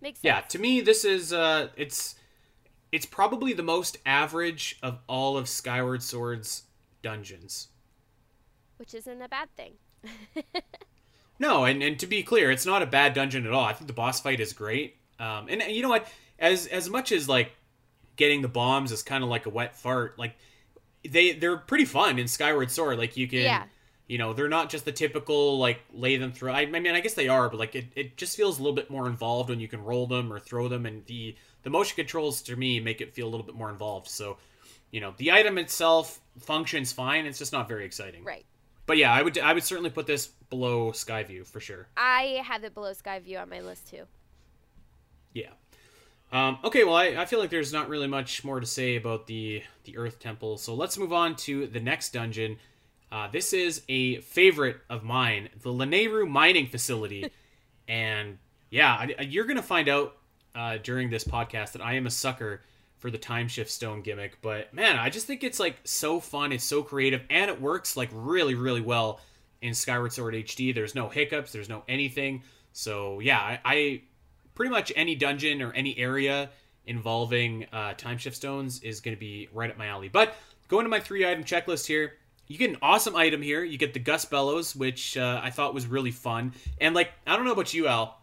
[0.00, 0.24] makes sense.
[0.24, 2.14] Yeah, to me this is uh it's
[2.92, 6.62] it's probably the most average of all of Skyward Sword's
[7.02, 7.68] dungeons.
[8.76, 9.74] Which isn't a bad thing.
[11.38, 13.64] No, and, and to be clear, it's not a bad dungeon at all.
[13.64, 14.96] I think the boss fight is great.
[15.18, 16.06] Um, and, you know what?
[16.38, 17.52] As as much as like
[18.16, 20.36] getting the bombs is kind of like a wet fart, like
[21.08, 22.98] they they're pretty fun in Skyward Sword.
[22.98, 23.64] Like you can, yeah.
[24.06, 26.50] you know, they're not just the typical like lay them through.
[26.50, 28.76] I, I mean, I guess they are, but like it, it just feels a little
[28.76, 31.96] bit more involved when you can roll them or throw them, and the the motion
[31.96, 34.08] controls to me make it feel a little bit more involved.
[34.08, 34.36] So,
[34.90, 37.24] you know, the item itself functions fine.
[37.24, 38.24] It's just not very exciting.
[38.24, 38.44] Right.
[38.86, 41.88] But yeah, I would I would certainly put this below Skyview for sure.
[41.96, 44.04] I have it below Skyview on my list too.
[45.34, 45.50] Yeah.
[46.32, 49.26] Um, okay, well, I, I feel like there's not really much more to say about
[49.26, 52.58] the the Earth Temple, so let's move on to the next dungeon.
[53.12, 57.30] Uh, this is a favorite of mine, the Lanayru Mining Facility,
[57.88, 58.38] and
[58.70, 60.16] yeah, I, you're gonna find out
[60.54, 62.62] uh, during this podcast that I am a sucker
[62.98, 64.38] for the time shift stone gimmick.
[64.42, 67.96] But man, I just think it's like so fun, it's so creative, and it works
[67.96, 69.20] like really, really well
[69.60, 70.74] in Skyward Sword HD.
[70.74, 72.42] There's no hiccups, there's no anything.
[72.72, 74.02] So yeah, I, I
[74.54, 76.50] pretty much any dungeon or any area
[76.86, 80.08] involving uh, time shift stones is going to be right up my alley.
[80.08, 80.34] But
[80.68, 82.14] going to my three item checklist here,
[82.46, 83.64] you get an awesome item here.
[83.64, 86.52] You get the Gust Bellows, which uh, I thought was really fun.
[86.80, 88.20] And like, I don't know about you, Al,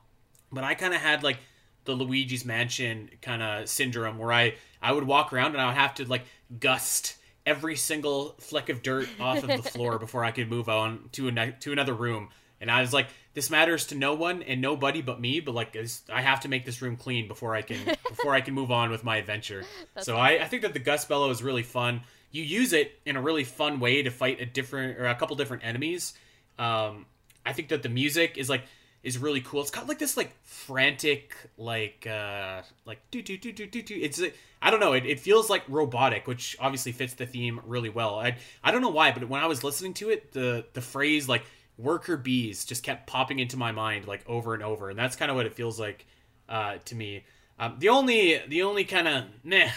[0.52, 1.38] but I kind of had like
[1.86, 5.76] the Luigi's Mansion kind of syndrome where I I would walk around and I would
[5.76, 6.24] have to like
[6.60, 11.10] gust every single fleck of dirt off of the floor before I could move on
[11.14, 12.30] to a to another room.
[12.62, 15.42] And I was like, this matters to no one and nobody but me.
[15.42, 15.76] But like,
[16.10, 17.78] I have to make this room clean before I can
[18.10, 19.66] before I can move on with my adventure.
[19.98, 20.18] so awesome.
[20.18, 22.02] I, I think that the Gust Bellow is really fun.
[22.32, 25.36] You use it in a really fun way to fight a different or a couple
[25.36, 26.14] different enemies.
[26.58, 27.06] Um,
[27.46, 28.64] I think that the music is like
[29.04, 29.62] is really cool.
[29.62, 34.00] It's got like this like frantic like uh like do do do do do do.
[34.02, 34.22] It's
[34.62, 34.94] I don't know.
[34.94, 38.18] It, it feels like robotic, which obviously fits the theme really well.
[38.18, 41.28] I I don't know why, but when I was listening to it, the the phrase
[41.28, 41.44] like
[41.78, 45.30] worker bees just kept popping into my mind like over and over, and that's kind
[45.30, 46.06] of what it feels like
[46.48, 47.26] uh, to me.
[47.60, 49.70] Um, the only the only kind of meh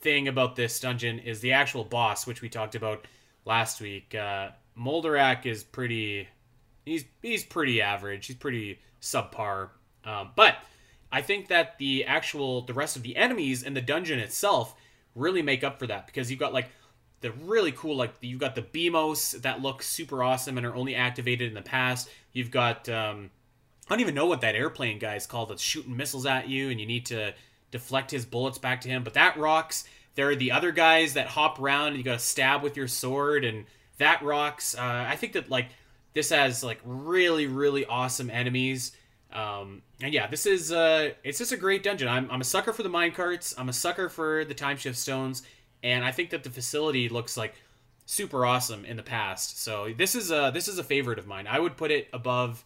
[0.00, 3.06] thing about this dungeon is the actual boss, which we talked about
[3.44, 4.14] last week.
[4.14, 6.28] Uh, Moldarach is pretty
[6.84, 8.26] he's he's pretty average.
[8.26, 9.70] He's pretty subpar.
[10.04, 10.56] Um, but
[11.10, 14.74] I think that the actual the rest of the enemies and the dungeon itself
[15.14, 16.68] really make up for that because you've got like
[17.20, 20.94] the really cool like you've got the Beamos that look super awesome and are only
[20.94, 22.08] activated in the past.
[22.32, 23.30] You've got um,
[23.88, 26.70] I don't even know what that airplane guy is called that's shooting missiles at you
[26.70, 27.32] and you need to
[27.70, 29.04] deflect his bullets back to him.
[29.04, 29.84] But that rocks.
[30.16, 32.88] There are the other guys that hop around and you got to stab with your
[32.88, 33.66] sword and
[33.98, 34.76] that rocks.
[34.76, 35.68] Uh, I think that like
[36.14, 38.92] this has like really really awesome enemies.
[39.32, 42.08] Um, and yeah, this is uh, it's just a great dungeon.
[42.08, 43.54] I'm, I'm a sucker for the mine carts.
[43.58, 45.42] I'm a sucker for the time shift stones,
[45.82, 47.54] and I think that the facility looks like
[48.06, 49.60] super awesome in the past.
[49.60, 51.46] So this is a this is a favorite of mine.
[51.46, 52.64] I would put it above.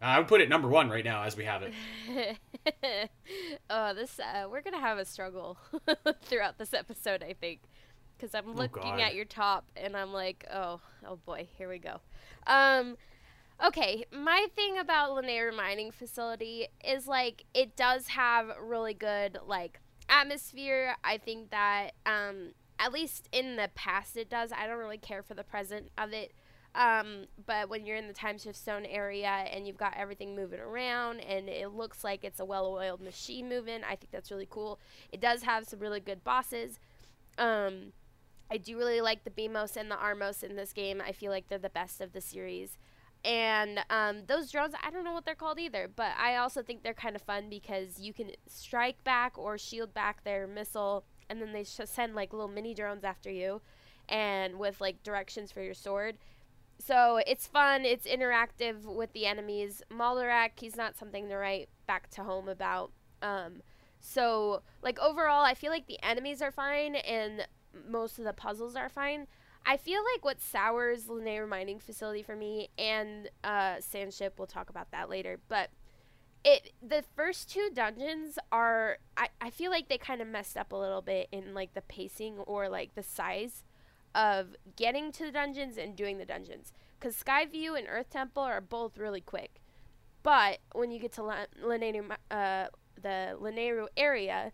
[0.00, 2.38] I would put it number one right now as we have it.
[3.70, 5.56] oh, this uh, we're gonna have a struggle
[6.22, 7.60] throughout this episode, I think,
[8.16, 9.00] because I'm looking God.
[9.00, 12.00] at your top and I'm like, oh, oh boy, here we go.
[12.46, 12.96] Um,
[13.64, 19.80] okay, my thing about Lanayru Mining Facility is like it does have really good like
[20.08, 20.96] atmosphere.
[21.04, 24.52] I think that um, at least in the past it does.
[24.52, 26.32] I don't really care for the present of it.
[26.74, 30.60] Um, but when you're in the time shift stone area and you've got everything moving
[30.60, 34.78] around and it looks like it's a well-oiled machine moving, I think that's really cool.
[35.10, 36.78] It does have some really good bosses.
[37.38, 37.92] Um,
[38.50, 41.02] I do really like the Beamos and the Armos in this game.
[41.04, 42.78] I feel like they're the best of the series.
[43.24, 46.82] And um, those drones, I don't know what they're called either, but I also think
[46.82, 51.42] they're kind of fun because you can strike back or shield back their missile, and
[51.42, 53.62] then they send like little mini drones after you,
[54.08, 56.18] and with like directions for your sword.
[56.78, 57.84] So it's fun.
[57.84, 59.82] It's interactive with the enemies.
[59.90, 62.92] Moldarach, he's not something to write back to home about.
[63.22, 63.62] Um,
[63.98, 67.48] so like overall, I feel like the enemies are fine, and
[67.88, 69.26] most of the puzzles are fine.
[69.64, 74.70] I feel like what sours Lanayru Mining Facility for me and uh, Sandship, we'll talk
[74.70, 75.70] about that later, but
[76.44, 80.70] it the first two dungeons are I, I feel like they kind of messed up
[80.70, 83.64] a little bit in like the pacing or like the size
[84.14, 88.60] of getting to the dungeons and doing the dungeons because Skyview and Earth Temple are
[88.60, 89.60] both really quick,
[90.22, 91.46] but when you get to La-
[92.30, 92.66] uh,
[93.02, 94.52] the Lanayru area,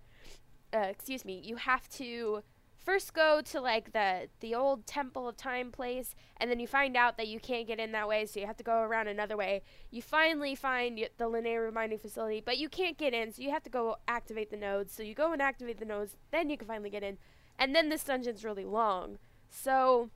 [0.75, 2.43] uh, excuse me, you have to
[2.85, 6.97] first go to like the the old temple of time place and then you find
[6.97, 9.37] out that you can't get in that way so you have to go around another
[9.37, 9.63] way.
[9.91, 13.63] You finally find the Lanayru mining facility but you can't get in so you have
[13.65, 14.93] to go activate the nodes.
[14.93, 17.19] So you go and activate the nodes then you can finally get in
[17.59, 19.19] and then this dungeon's really long.
[19.49, 20.11] So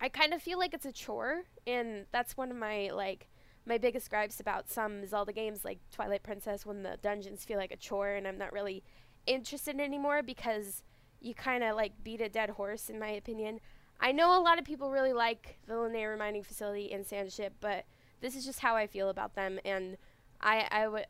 [0.00, 3.28] i kind of feel like it's a chore and that's one of my like
[3.66, 7.70] my biggest gripes about some zelda games like twilight princess when the dungeons feel like
[7.70, 8.82] a chore and i'm not really
[9.26, 10.82] interested anymore because
[11.24, 13.60] you kind of like beat a dead horse, in my opinion.
[14.00, 17.84] I know a lot of people really like the Lanayru Mining Facility and Sandship, but
[18.20, 19.96] this is just how I feel about them, and
[20.40, 21.06] I I would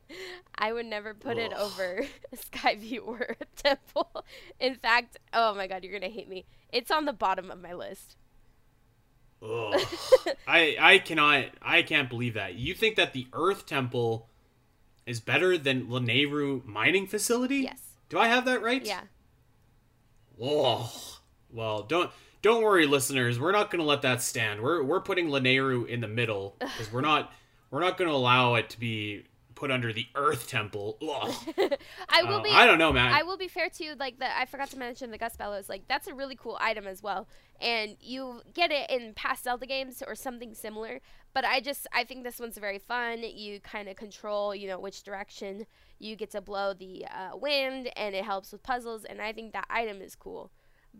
[0.58, 4.24] I would never put it over Skyview or Temple.
[4.60, 6.44] In fact, oh my god, you're gonna hate me.
[6.72, 8.16] It's on the bottom of my list.
[9.42, 9.80] Ugh.
[10.46, 12.54] I I cannot I can't believe that.
[12.54, 14.28] You think that the Earth Temple
[15.06, 17.58] is better than Lanayru mining facility?
[17.58, 17.80] Yes.
[18.08, 18.84] Do I have that right?
[18.84, 19.02] Yeah.
[20.36, 20.86] Whoa.
[21.50, 22.10] Well, don't
[22.42, 23.38] don't worry, listeners.
[23.40, 24.60] We're not going to let that stand.
[24.60, 27.32] We're we're putting Lanayru in the middle because we're not
[27.70, 30.98] we're not going to allow it to be put under the Earth Temple.
[32.08, 32.50] I will Uh, be.
[32.50, 33.12] I don't know, man.
[33.12, 33.94] I will be fair too.
[33.98, 35.68] Like the, I forgot to mention the Gust Bellows.
[35.68, 37.28] Like that's a really cool item as well,
[37.60, 41.00] and you get it in past Zelda games or something similar.
[41.32, 43.22] But I just, I think this one's very fun.
[43.24, 45.66] You kind of control, you know, which direction
[45.98, 49.04] you get to blow the uh, wind, and it helps with puzzles.
[49.04, 50.50] And I think that item is cool.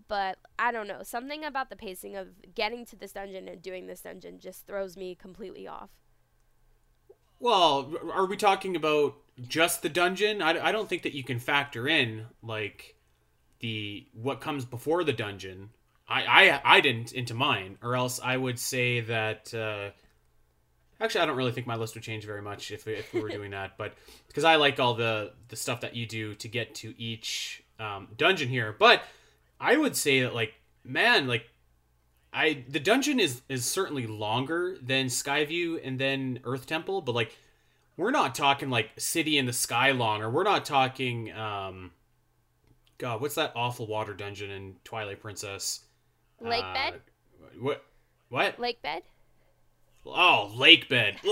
[0.08, 3.86] But I don't know, something about the pacing of getting to this dungeon and doing
[3.86, 5.90] this dungeon just throws me completely off.
[7.38, 10.42] Well, are we talking about just the dungeon?
[10.42, 12.96] I, I don't think that you can factor in like
[13.60, 15.70] the what comes before the dungeon.
[16.08, 19.54] I I, I didn't into mine, or else I would say that.
[19.54, 19.90] Uh,
[21.04, 23.28] actually, I don't really think my list would change very much if if we were
[23.28, 23.94] doing that, but
[24.26, 28.08] because I like all the the stuff that you do to get to each um,
[28.16, 28.74] dungeon here.
[28.78, 29.02] But
[29.60, 31.48] I would say that like man, like
[32.32, 37.36] I the dungeon is is certainly longer than Skyview and then Earth Temple, but like
[37.96, 41.92] we're not talking like City in the Sky long, or we're not talking um
[42.98, 45.84] God, what's that awful water dungeon in Twilight Princess?
[46.40, 46.94] Lake bed?
[47.42, 47.84] Uh, what
[48.28, 48.58] what?
[48.58, 49.02] Lake bed?
[50.06, 51.16] Oh, lake bed.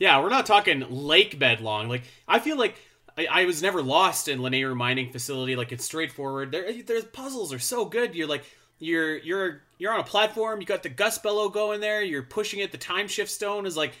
[0.00, 1.88] Yeah, we're not talking lake bed long.
[1.88, 2.74] Like I feel like
[3.16, 5.54] I, I was never lost in Lanayru mining facility.
[5.56, 6.50] Like it's straightforward.
[6.50, 8.14] There, there's puzzles are so good.
[8.14, 8.44] You're like
[8.78, 10.60] you're you're you're on a platform.
[10.60, 12.02] You got the gust bellow going there.
[12.02, 12.72] You're pushing it.
[12.72, 13.92] The time shift stone is like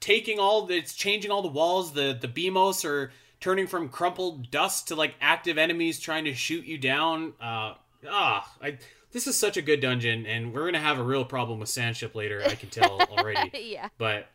[0.00, 1.92] taking all it's changing all the walls.
[1.92, 6.64] The the Beamos are turning from crumpled dust to like active enemies trying to shoot
[6.64, 7.32] you down.
[7.40, 7.74] Uh,
[8.08, 8.78] ah, I
[9.12, 12.14] this is such a good dungeon, and we're gonna have a real problem with Sandship
[12.14, 12.42] later.
[12.44, 13.50] I can tell already.
[13.70, 13.88] yeah.
[13.98, 14.28] But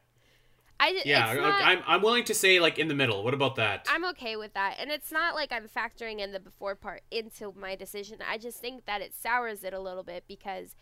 [0.80, 3.23] I, yeah, not, I'm I'm willing to say like in the middle.
[3.23, 3.88] What about that?
[3.89, 7.53] I'm okay with that, and it's not like I'm factoring in the before part into
[7.60, 8.19] my decision.
[8.27, 10.75] I just think that it sours it a little bit because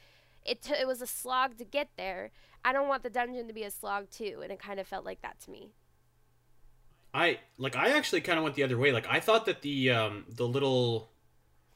[0.46, 2.32] it t- it was a slog to get there.
[2.66, 5.06] I don't want the dungeon to be a slog too, and it kind of felt
[5.06, 5.72] like that to me.
[7.14, 8.92] I like I actually kind of went the other way.
[8.92, 11.10] Like I thought that the um the little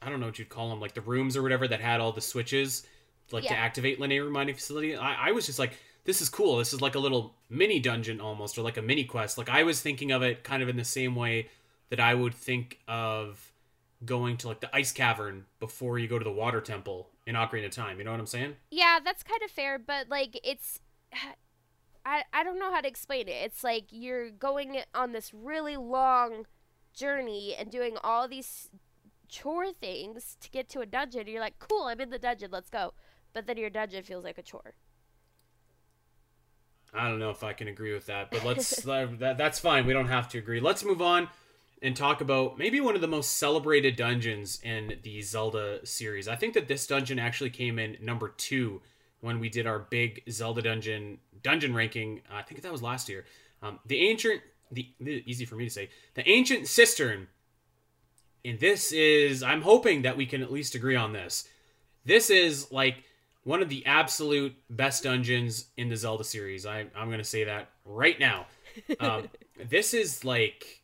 [0.02, 2.12] I don't know what you'd call them, like the rooms or whatever that had all
[2.12, 2.86] the switches
[3.32, 3.50] like Yeah.
[3.50, 4.96] to activate Lanayru mining facility.
[4.96, 5.72] I, I was just like
[6.04, 6.56] this is cool.
[6.56, 9.36] This is like a little mini dungeon almost, or like a mini quest.
[9.36, 11.48] Like I was thinking of it kind of in the same way
[11.90, 13.52] that I would think of
[14.04, 17.66] going to like the ice cavern before you go to the water temple in Ocarina
[17.66, 17.98] of Time.
[17.98, 18.56] You know what I'm saying?
[18.70, 20.80] Yeah, that's kind of fair, but like it's
[22.06, 23.32] I I don't know how to explain it.
[23.44, 26.46] It's like you're going on this really long
[26.94, 28.70] journey and doing all these
[29.30, 31.26] chore things to get to a dungeon.
[31.26, 32.50] You're like, "Cool, I'm in the dungeon.
[32.50, 32.94] Let's go."
[33.32, 34.74] But then your dungeon feels like a chore.
[36.92, 39.86] I don't know if I can agree with that, but let's that, that's fine.
[39.86, 40.60] We don't have to agree.
[40.60, 41.28] Let's move on
[41.82, 46.28] and talk about maybe one of the most celebrated dungeons in the Zelda series.
[46.28, 48.82] I think that this dungeon actually came in number 2
[49.20, 52.22] when we did our big Zelda dungeon dungeon ranking.
[52.30, 53.24] I think that was last year.
[53.62, 55.90] Um, the ancient the, the easy for me to say.
[56.14, 57.28] The ancient cistern.
[58.44, 61.48] And this is I'm hoping that we can at least agree on this.
[62.04, 63.04] This is like
[63.44, 66.66] one of the absolute best dungeons in the Zelda series.
[66.66, 68.46] I, I'm going to say that right now.
[69.00, 69.28] Um,
[69.68, 70.80] this is like,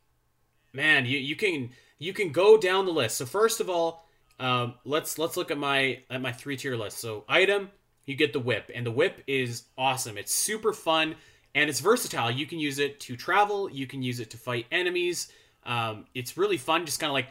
[0.73, 3.17] man, you, you can you can go down the list.
[3.17, 4.05] So first of all,
[4.41, 6.99] um, let's let's look at my at my three tier list.
[6.99, 7.71] So item,
[8.05, 10.19] you get the whip, and the whip is awesome.
[10.19, 11.15] It's super fun
[11.57, 12.31] and it's versatile.
[12.31, 13.71] You can use it to travel.
[13.71, 15.33] You can use it to fight enemies.
[15.65, 17.29] Um, it's really fun, just kind of like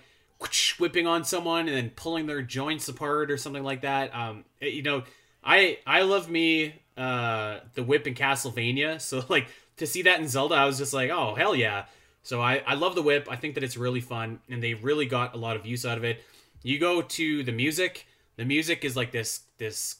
[0.80, 4.14] whipping on someone and then pulling their joints apart or something like that.
[4.16, 5.04] Um, it- you know,
[5.44, 10.28] I I love me uh, the whip in Castlevania, so like to see that in
[10.28, 11.86] Zelda, I was just like, oh hell yeah!
[12.24, 13.28] So I I love the whip.
[13.30, 15.98] I think that it's really fun, and they really got a lot of use out
[15.98, 16.22] of it.
[16.64, 18.06] You go to the music.
[18.38, 19.98] The music is like this this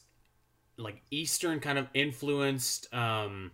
[0.76, 3.50] like Eastern kind of influenced, um,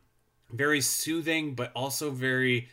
[0.50, 2.68] very soothing, but also very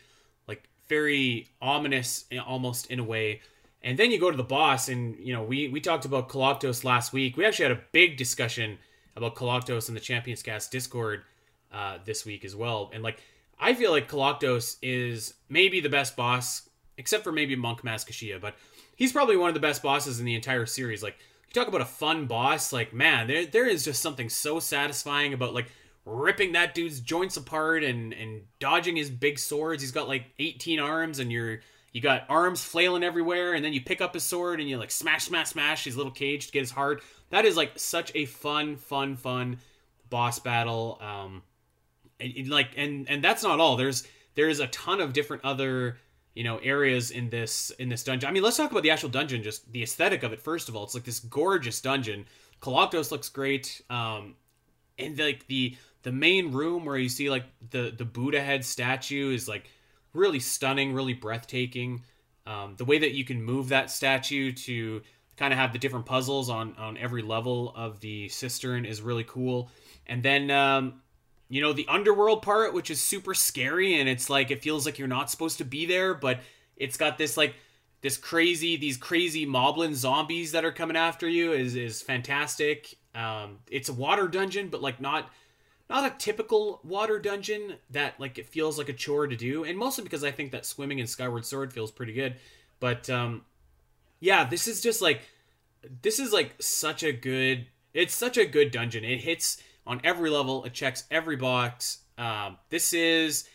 [0.48, 3.40] like very ominous eh, almost in a way.
[3.82, 6.84] And then you go to the boss, and you know we we talked about Koloktos
[6.84, 7.36] last week.
[7.36, 8.78] We actually had a big discussion
[9.16, 11.22] about Koloktos in the Champions Cast Discord
[11.72, 12.90] uh, this week as well.
[12.92, 13.20] And like
[13.58, 18.40] I feel like Koloktos is maybe the best boss, except for maybe Monk Maz Koshia,
[18.40, 18.54] but
[18.96, 21.02] he's probably one of the best bosses in the entire series.
[21.02, 21.16] Like
[21.48, 25.32] you talk about a fun boss, like man, there there is just something so satisfying
[25.32, 25.70] about like
[26.06, 29.82] ripping that dude's joints apart and and dodging his big swords.
[29.82, 31.60] He's got like 18 arms and you're
[31.92, 34.90] you got arms flailing everywhere and then you pick up his sword and you like
[34.90, 37.02] smash smash smash his little cage to get his heart.
[37.30, 39.58] That is like such a fun fun fun
[40.08, 40.98] boss battle.
[41.00, 41.42] Um
[42.20, 43.76] and, and, like and and that's not all.
[43.76, 45.98] There's there's a ton of different other
[46.34, 48.28] you know areas in this in this dungeon.
[48.28, 49.42] I mean, let's talk about the actual dungeon.
[49.42, 50.40] Just the aesthetic of it.
[50.40, 52.26] First of all, it's like this gorgeous dungeon.
[52.60, 53.82] Koloktos looks great.
[53.90, 54.36] Um,
[54.98, 59.34] and like the the main room where you see like the the Buddha head statue
[59.34, 59.68] is like
[60.12, 62.02] really stunning, really breathtaking.
[62.46, 65.02] Um, the way that you can move that statue to
[65.36, 69.24] kind of have the different puzzles on on every level of the cistern is really
[69.24, 69.70] cool.
[70.06, 71.00] And then um,
[71.48, 74.98] you know the underworld part, which is super scary, and it's like it feels like
[74.98, 76.40] you're not supposed to be there, but
[76.76, 77.54] it's got this like
[78.02, 82.96] this crazy these crazy moblin zombies that are coming after you is is fantastic.
[83.14, 85.30] Um, it's a water dungeon, but like not
[85.90, 89.76] not a typical water dungeon that like it feels like a chore to do, and
[89.76, 92.36] mostly because I think that swimming in Skyward Sword feels pretty good.
[92.78, 93.42] But um,
[94.20, 95.22] yeah, this is just like
[96.02, 97.66] this is like such a good.
[97.92, 99.04] It's such a good dungeon.
[99.04, 100.64] It hits on every level.
[100.64, 101.98] It checks every box.
[102.16, 103.48] Um, this is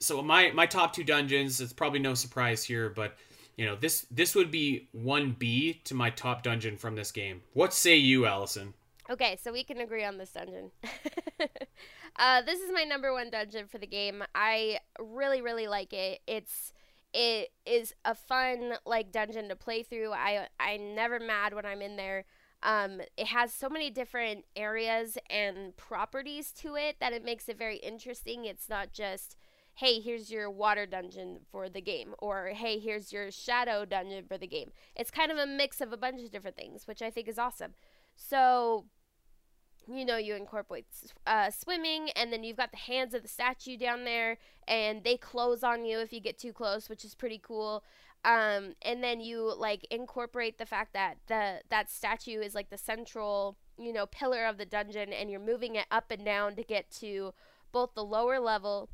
[0.00, 1.60] so my my top two dungeons.
[1.60, 3.18] It's probably no surprise here, but
[3.58, 7.42] you know this this would be one B to my top dungeon from this game.
[7.52, 8.72] What say you, Alasyn?
[9.10, 10.72] Okay, so we can agree on this dungeon.
[12.16, 14.24] uh, this is my number one dungeon for the game.
[14.34, 16.20] I really, really like it.
[16.26, 16.72] It's
[17.14, 20.12] it is a fun like dungeon to play through.
[20.12, 22.24] I I'm never mad when I'm in there.
[22.64, 27.58] Um, it has so many different areas and properties to it that it makes it
[27.58, 28.44] very interesting.
[28.44, 29.36] It's not just
[29.74, 34.38] hey, here's your water dungeon for the game, or hey, here's your shadow dungeon for
[34.38, 34.72] the game.
[34.96, 37.38] It's kind of a mix of a bunch of different things, which I think is
[37.38, 37.74] awesome.
[38.16, 38.86] So,
[39.92, 40.86] you know, you incorporate
[41.26, 45.16] uh, swimming, and then you've got the hands of the statue down there, and they
[45.16, 47.84] close on you if you get too close, which is pretty cool.
[48.24, 52.78] Um, and then you like incorporate the fact that the that statue is like the
[52.78, 56.62] central, you know, pillar of the dungeon, and you're moving it up and down to
[56.62, 57.32] get to
[57.72, 58.88] both the lower level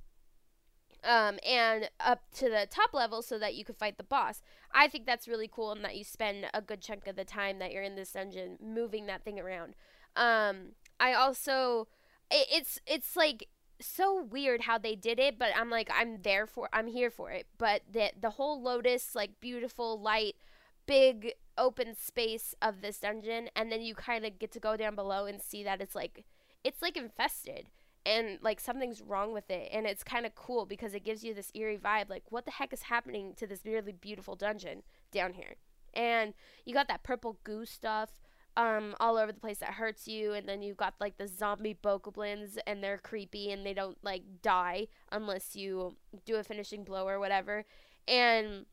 [1.04, 4.42] um, and up to the top level so that you could fight the boss.
[4.72, 7.58] I think that's really cool and that you spend a good chunk of the time
[7.58, 9.74] that you're in this dungeon moving that thing around.
[10.16, 10.72] Um,
[11.02, 11.88] I also
[12.30, 13.48] it, it's it's like
[13.80, 17.30] so weird how they did it, but I'm like I'm there for I'm here for
[17.30, 17.46] it.
[17.58, 20.36] But the the whole lotus like beautiful light
[20.86, 24.94] big open space of this dungeon and then you kind of get to go down
[24.94, 26.24] below and see that it's like
[26.64, 27.68] it's like infested
[28.04, 31.32] and like something's wrong with it and it's kind of cool because it gives you
[31.34, 34.82] this eerie vibe like what the heck is happening to this really beautiful dungeon
[35.12, 35.54] down here
[35.94, 36.34] and
[36.64, 38.20] you got that purple goo stuff
[38.56, 41.76] um all over the place that hurts you and then you've got like the zombie
[41.82, 45.96] bokoblins and they're creepy and they don't like die unless you
[46.26, 47.64] do a finishing blow or whatever
[48.06, 48.66] and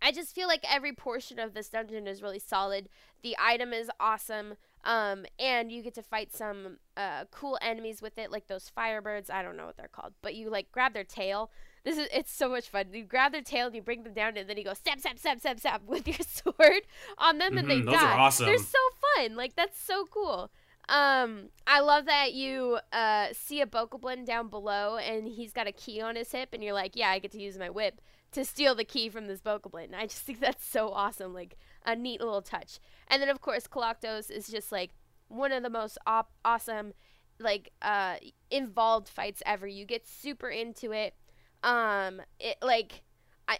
[0.00, 2.88] I just feel like every portion of this dungeon is really solid.
[3.22, 4.54] The item is awesome.
[4.84, 9.28] Um, and you get to fight some uh, cool enemies with it, like those firebirds.
[9.28, 11.50] I don't know what they're called, but you like grab their tail.
[11.84, 12.84] This is it's so much fun.
[12.92, 15.18] You grab their tail and you bring them down, and then you go stab, stab,
[15.18, 16.82] stab, stab, stab with your sword
[17.18, 18.12] on them, and Mhm, they those die.
[18.12, 18.46] are awesome.
[18.46, 18.78] They're so
[19.16, 19.36] fun.
[19.36, 20.50] Like that's so cool.
[20.88, 25.72] Um, I love that you uh see a Bokoblin down below, and he's got a
[25.72, 28.00] key on his hip, and you're like, yeah, I get to use my whip
[28.32, 29.94] to steal the key from this Bokoblin.
[29.94, 31.34] I just think that's so awesome.
[31.34, 32.78] Like a neat little touch.
[33.08, 34.90] And then of course Koloktos is just like
[35.28, 36.92] one of the most op- awesome
[37.40, 38.16] like uh
[38.50, 39.66] involved fights ever.
[39.66, 41.14] You get super into it.
[41.62, 43.02] Um it like
[43.46, 43.58] I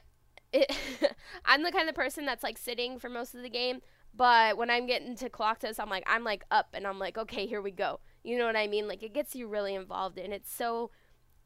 [0.52, 0.76] it
[1.44, 3.80] I'm the kind of person that's like sitting for most of the game,
[4.18, 7.46] but when I'm getting to Koloktos, I'm like I'm like up and I'm like okay,
[7.46, 8.00] here we go.
[8.22, 8.86] You know what I mean?
[8.86, 10.90] Like it gets you really involved and it's so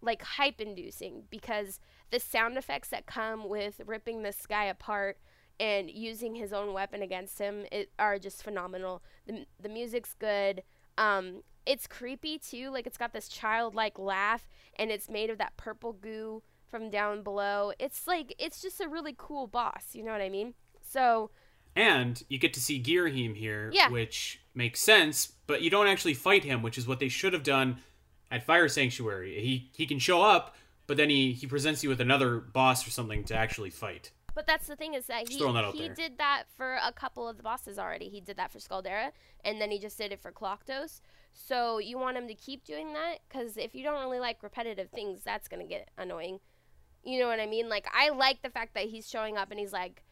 [0.00, 1.78] like hype inducing because
[2.10, 5.18] the sound effects that come with ripping this guy apart
[5.60, 9.02] and using his own weapon against him it, are just phenomenal.
[9.26, 10.62] The, the music's good.
[10.98, 12.70] Um, it's creepy too.
[12.70, 17.22] Like it's got this childlike laugh, and it's made of that purple goo from down
[17.22, 17.72] below.
[17.78, 19.90] It's like it's just a really cool boss.
[19.92, 20.54] You know what I mean?
[20.82, 21.30] So
[21.74, 23.88] And you get to see Girahim here, Yeah.
[23.88, 27.42] which makes sense, but you don't actually fight him, which is what they should have
[27.42, 27.78] done
[28.30, 29.40] at Fire Sanctuary.
[29.40, 30.54] He he can show up,
[30.86, 34.10] but then he, he presents you with another boss or something to actually fight.
[34.34, 35.40] But that's the thing is that he he
[35.86, 35.94] there.
[35.94, 38.08] did that for a couple of the bosses already.
[38.08, 39.12] He did that for Scaldera,
[39.44, 41.00] and then he just did it for Koloktos.
[41.34, 44.90] So you want him to keep doing that because if you don't really like repetitive
[44.90, 46.40] things, that's gonna get annoying.
[47.04, 47.68] You know what I mean?
[47.68, 50.02] Like I like the fact that he's showing up and he's like,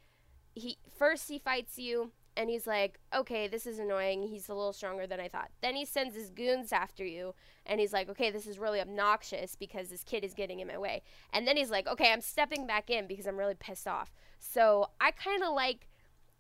[0.55, 4.23] he first he fights you and he's like, okay, this is annoying.
[4.23, 5.51] He's a little stronger than I thought.
[5.61, 7.35] Then he sends his goons after you
[7.67, 10.79] and he's like, okay, this is really obnoxious because this kid is getting in my
[10.79, 11.03] way.
[11.33, 14.15] And then he's like, okay, I'm stepping back in because I'm really pissed off.
[14.39, 15.89] So I kind of like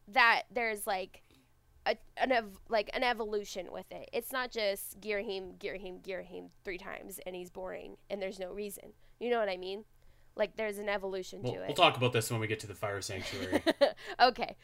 [0.08, 1.22] that there's like
[1.86, 4.08] a, an ev- like an evolution with it.
[4.12, 8.92] It's not just Girahim, Girahim, Girahim three times and he's boring and there's no reason.
[9.18, 9.84] You know what I mean?
[10.36, 11.66] Like there's an evolution We'll, to it.
[11.66, 13.62] we'll talk about this when we get to the Fire Sanctuary.
[14.20, 14.56] okay.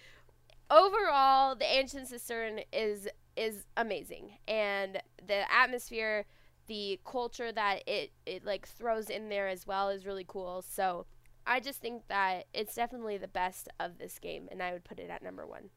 [0.70, 6.24] Overall, the Ancient Cistern is is amazing, and the atmosphere,
[6.66, 10.62] the culture that it it like throws in there as well is really cool.
[10.62, 11.06] So,
[11.46, 14.98] I just think that it's definitely the best of this game, and I would put
[14.98, 15.70] it at number one.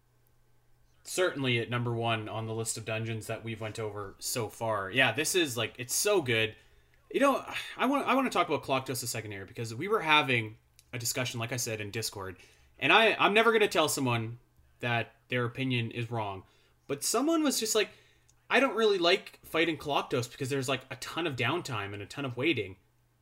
[1.03, 4.89] Certainly at number one on the list of dungeons that we've went over so far.
[4.91, 6.55] Yeah, this is like it's so good.
[7.11, 7.43] You know,
[7.77, 10.55] I want I want to talk about Koloktos a second here because we were having
[10.93, 12.37] a discussion, like I said, in Discord,
[12.77, 14.37] and I I'm never gonna tell someone
[14.79, 16.43] that their opinion is wrong,
[16.87, 17.89] but someone was just like,
[18.49, 22.05] I don't really like fighting Koloktos because there's like a ton of downtime and a
[22.05, 22.75] ton of waiting,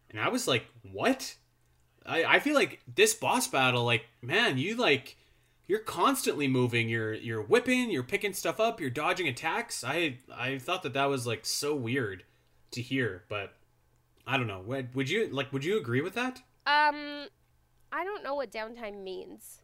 [0.09, 1.35] and I was like, what?
[2.05, 5.15] I I feel like this boss battle, like man, you like
[5.67, 10.57] you're constantly moving you're you're whipping you're picking stuff up you're dodging attacks i i
[10.57, 12.23] thought that that was like so weird
[12.71, 13.56] to hear but
[14.28, 17.28] i don't know would, would you like would you agree with that Um,
[17.91, 19.61] I don't know what downtime means.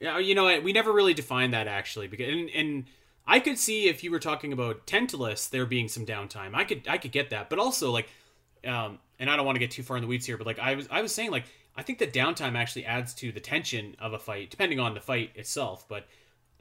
[0.00, 2.86] yeah you know we never really defined that actually because in, in
[3.24, 6.54] I could see if you were talking about Tantalus there being some downtime.
[6.54, 8.08] I could I could get that, but also like,
[8.66, 10.58] um, and I don't want to get too far in the weeds here, but like
[10.58, 11.44] I was I was saying like
[11.76, 15.00] I think that downtime actually adds to the tension of a fight, depending on the
[15.00, 15.86] fight itself.
[15.88, 16.08] But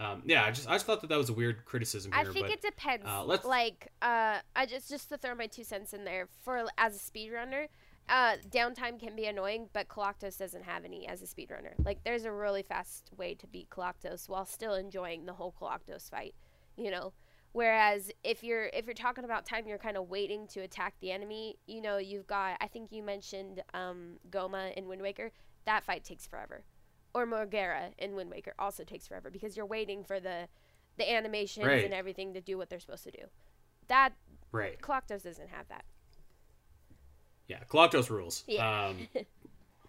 [0.02, 2.22] um, yeah, I just I just thought that that was a weird criticism here.
[2.22, 3.06] I think but, it depends.
[3.08, 6.66] uh, let's- like, uh, I just just to throw my two cents in there for
[6.78, 7.68] as a speedrunner,
[8.10, 11.74] uh, downtime can be annoying, but Koloktos doesn't have any as a speedrunner.
[11.86, 16.10] Like, there's a really fast way to beat Koloktos while still enjoying the whole Koloktos
[16.10, 16.34] fight.
[16.76, 17.14] You know,
[17.52, 21.12] whereas if you're if you're talking about time, you're kind of waiting to attack the
[21.12, 21.58] enemy.
[21.68, 25.32] You know, you've got I think you mentioned um, Goma in Wind Waker.
[25.66, 26.64] That fight takes forever.
[27.14, 30.48] Or Molgera in Wind Waker also takes forever because you're waiting for the
[30.98, 31.84] the animations Right.
[31.86, 33.24] and everything to do what they're supposed to do.
[33.88, 34.14] That
[34.52, 35.84] right, Koloktos doesn't have that.
[37.48, 38.44] yeah, Koloktos rules.
[38.48, 38.88] Yeah.
[38.88, 39.08] Um,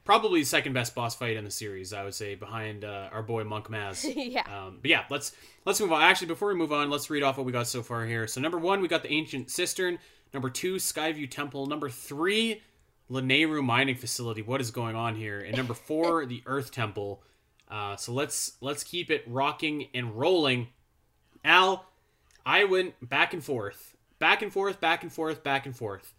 [0.05, 3.45] probably second best boss fight in the series, I would say, behind uh, our boy
[3.45, 4.05] Monk Maz.
[4.17, 4.43] yeah.
[4.43, 5.33] Um, but yeah, let's
[5.65, 6.03] let's move on.
[6.03, 8.27] Actually, before we move on, let's read off what we got so far here.
[8.27, 9.99] So number one, we got the Ancient Cistern.
[10.35, 11.67] Number two, Skyview Temple.
[11.67, 12.63] Number three,
[13.13, 14.41] Lanayru Mining Facility.
[14.41, 15.41] What is going on here?
[15.41, 17.23] And number four, the Earth Temple.
[17.69, 20.69] Uh, so let's let's keep it rocking and rolling.
[21.45, 21.85] Al,
[22.47, 26.15] I went back and forth, back and forth, back and forth, back and forth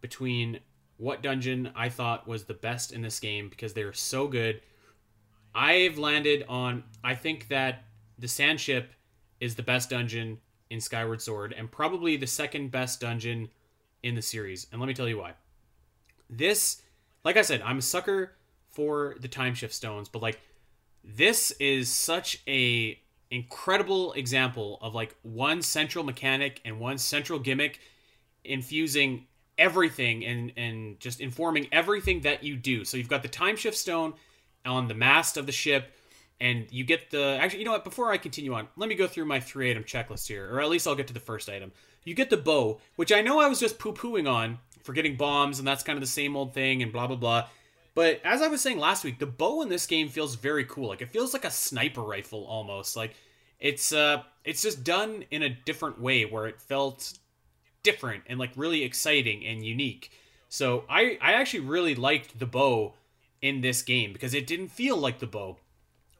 [0.00, 0.60] between
[0.98, 4.60] what dungeon I thought was the best in this game because they were so good.
[5.54, 7.84] I've landed on I think that
[8.18, 8.92] the sand ship
[9.40, 10.38] is the best dungeon
[10.70, 13.48] in Skyward Sword and probably the second best dungeon
[14.02, 14.66] in the series.
[14.70, 15.32] And let me tell you why.
[16.28, 16.82] This
[17.24, 18.32] like I said, I'm a sucker
[18.68, 20.40] for the time shift stones, but like
[21.02, 22.98] this is such a
[23.30, 27.80] incredible example of like one central mechanic and one central gimmick
[28.44, 29.26] infusing
[29.58, 32.84] everything and and just informing everything that you do.
[32.84, 34.14] So you've got the time shift stone
[34.64, 35.92] on the mast of the ship
[36.40, 39.06] and you get the actually you know what before I continue on let me go
[39.06, 41.72] through my three item checklist here or at least I'll get to the first item.
[42.04, 45.58] You get the bow, which I know I was just poo-pooing on for getting bombs
[45.58, 47.48] and that's kind of the same old thing and blah blah blah.
[47.94, 50.88] But as I was saying last week, the bow in this game feels very cool.
[50.88, 52.96] Like it feels like a sniper rifle almost.
[52.96, 53.14] Like
[53.58, 57.18] it's uh it's just done in a different way where it felt
[57.82, 60.10] different and like really exciting and unique.
[60.48, 62.94] So I I actually really liked the bow
[63.42, 65.58] in this game because it didn't feel like the bow.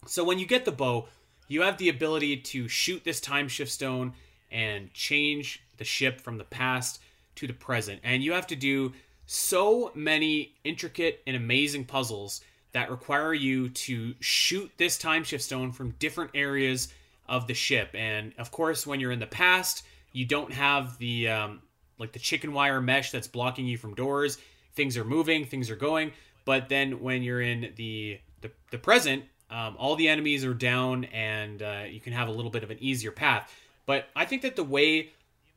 [0.06, 1.08] So when you get the bow,
[1.48, 4.14] you have the ability to shoot this time shift stone
[4.50, 7.00] and change the ship from the past
[7.36, 8.00] to the present.
[8.02, 8.92] And you have to do
[9.26, 12.40] so many intricate and amazing puzzles
[12.72, 16.92] that require you to shoot this time shift stone from different areas
[17.28, 17.90] of the ship.
[17.94, 21.62] And of course, when you're in the past, you don't have the um,
[21.98, 24.38] like the chicken wire mesh that's blocking you from doors.
[24.74, 26.12] Things are moving, things are going.
[26.44, 31.04] But then when you're in the the, the present, um, all the enemies are down,
[31.06, 33.52] and uh, you can have a little bit of an easier path.
[33.86, 35.12] But I think that the way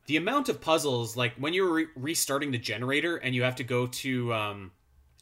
[0.10, 3.64] the amount of puzzles, like when you're re- restarting the generator and you have to
[3.64, 4.72] go to um,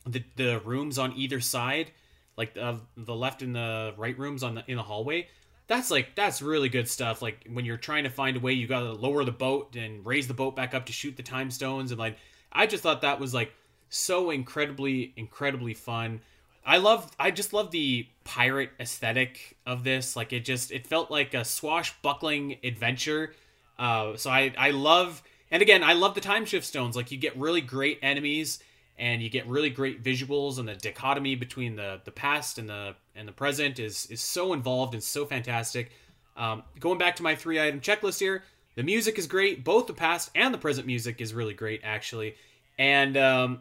[0.06, 1.92] the the rooms on either side,
[2.38, 5.28] like the the left and the right rooms on the in the hallway.
[5.68, 7.22] That's like that's really good stuff.
[7.22, 10.30] Like when you're trying to find a way, you gotta lower the boat and raise
[10.30, 12.16] the boat back up to shoot the time stones, and like
[12.50, 13.52] I just thought that was like
[13.90, 16.22] so incredibly incredibly fun.
[16.66, 20.16] I love I just love the pirate aesthetic of this.
[20.16, 23.34] Like it just it felt like a swashbuckling adventure.
[23.78, 25.22] Uh, so I I love
[25.52, 26.96] and again I love the time shift stones.
[26.96, 28.60] Like you get really great enemies
[28.98, 32.96] and you get really great visuals and the dichotomy between the the past and the
[33.16, 35.92] and the present is is so involved and so fantastic.
[36.36, 38.44] Um, going back to my three item checklist here,
[38.76, 39.64] the music is great.
[39.64, 42.36] Both the past and the present music is really great actually,
[42.78, 43.60] and um,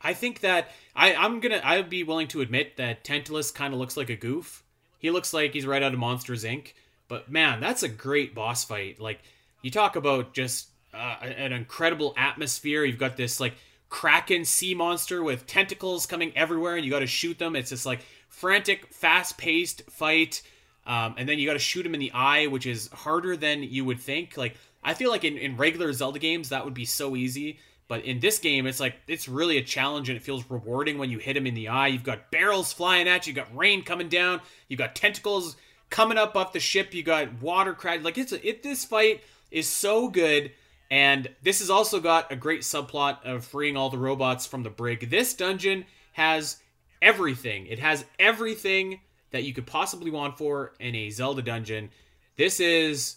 [0.00, 3.74] I think that I, I'm gonna I would be willing to admit that Tantalus kind
[3.74, 4.62] of looks like a goof.
[4.98, 6.72] He looks like he's right out of Monsters Inc.
[7.10, 9.00] But man, that's a great boss fight.
[9.00, 9.20] Like
[9.62, 12.84] you talk about just uh, an incredible atmosphere.
[12.84, 13.54] You've got this like
[13.90, 17.56] kraken sea monster with tentacles coming everywhere, and you got to shoot them.
[17.56, 20.40] It's this like frantic, fast-paced fight.
[20.86, 23.64] Um, and then you got to shoot him in the eye, which is harder than
[23.64, 24.36] you would think.
[24.36, 27.58] Like I feel like in, in regular Zelda games that would be so easy,
[27.88, 31.10] but in this game it's like it's really a challenge and it feels rewarding when
[31.10, 31.88] you hit him in the eye.
[31.88, 35.56] You've got barrels flying at you, you've got rain coming down, you've got tentacles
[35.90, 38.02] coming up off the ship, you got water crash.
[38.02, 40.52] Like it's a, it this fight is so good.
[40.90, 44.70] And this has also got a great subplot of freeing all the robots from the
[44.70, 45.10] brig.
[45.10, 46.56] This dungeon has
[47.00, 47.66] everything.
[47.66, 51.90] It has everything that you could possibly want for in a Zelda dungeon.
[52.36, 53.16] This is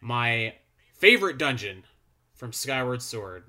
[0.00, 0.54] my
[0.94, 1.84] favorite dungeon
[2.34, 3.44] from Skyward Sword.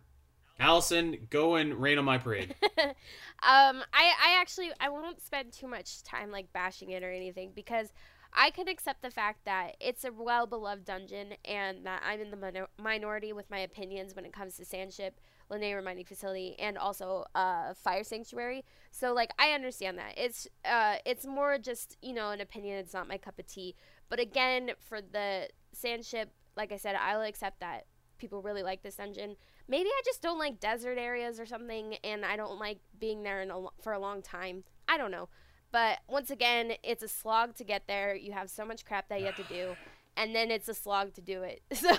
[0.60, 2.56] Alasyn, go and rain on my parade.
[2.80, 7.52] um, I, I actually I won't spend too much time like bashing it or anything
[7.54, 7.92] because
[8.36, 12.32] I can accept the fact that it's a well beloved dungeon and that I'm in
[12.32, 15.12] the minor- minority with my opinions when it comes to Sandship,
[15.50, 18.66] Lanayru Mining Facility, and also uh, Fire Sanctuary.
[18.92, 22.78] So like I understand that it's uh, it's more just you know an opinion.
[22.78, 23.76] It's not my cup of tea.
[24.10, 26.28] But again, for the Sandship,
[26.58, 27.86] like I said, I'll accept that
[28.18, 29.36] people really like this dungeon.
[29.68, 33.42] Maybe I just don't like desert areas or something, and I don't like being there
[33.42, 34.64] in a, for a long time.
[34.88, 35.30] I don't know.
[35.76, 38.16] But once again, it's a slog to get there.
[38.16, 39.76] You have so much crap that you have to do,
[40.16, 41.64] and then it's a slog to do it.
[41.76, 41.90] So,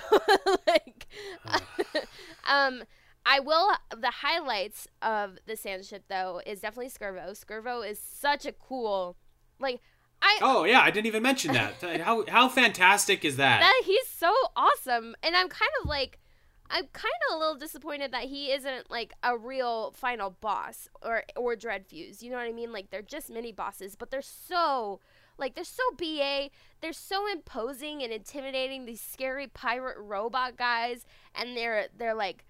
[0.67, 1.07] like,
[2.49, 2.85] um,
[3.27, 3.73] I will.
[3.95, 7.39] The highlights of the sand ship though is definitely Scervo.
[7.39, 9.19] Scervo is such a cool,
[9.61, 9.83] like.
[10.23, 11.75] I, oh yeah, I didn't even mention that.
[12.01, 13.61] how how fantastic is that?
[13.61, 16.19] That he's so awesome, and I'm kind of like,
[16.71, 21.25] I'm kind of a little disappointed that he isn't like a real final boss or
[21.37, 22.23] or Dreadfuse.
[22.23, 22.73] You know what I mean?
[22.73, 25.01] Like they're just mini bosses, but they're so
[25.39, 26.51] like they're so BA.
[26.81, 28.85] They're so imposing and intimidating.
[28.85, 32.45] These scary pirate robot guys, and they're they're like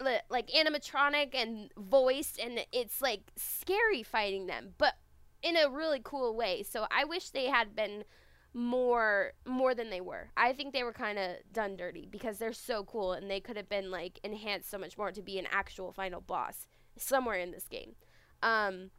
[0.00, 4.94] like animatronic and voiced, and it's like scary fighting them, but
[5.42, 6.62] in a really cool way.
[6.62, 8.04] So I wish they had been
[8.52, 10.30] more more than they were.
[10.36, 13.56] I think they were kind of done dirty because they're so cool and they could
[13.56, 17.52] have been like enhanced so much more to be an actual final boss somewhere in
[17.52, 17.94] this game.
[18.42, 18.90] Um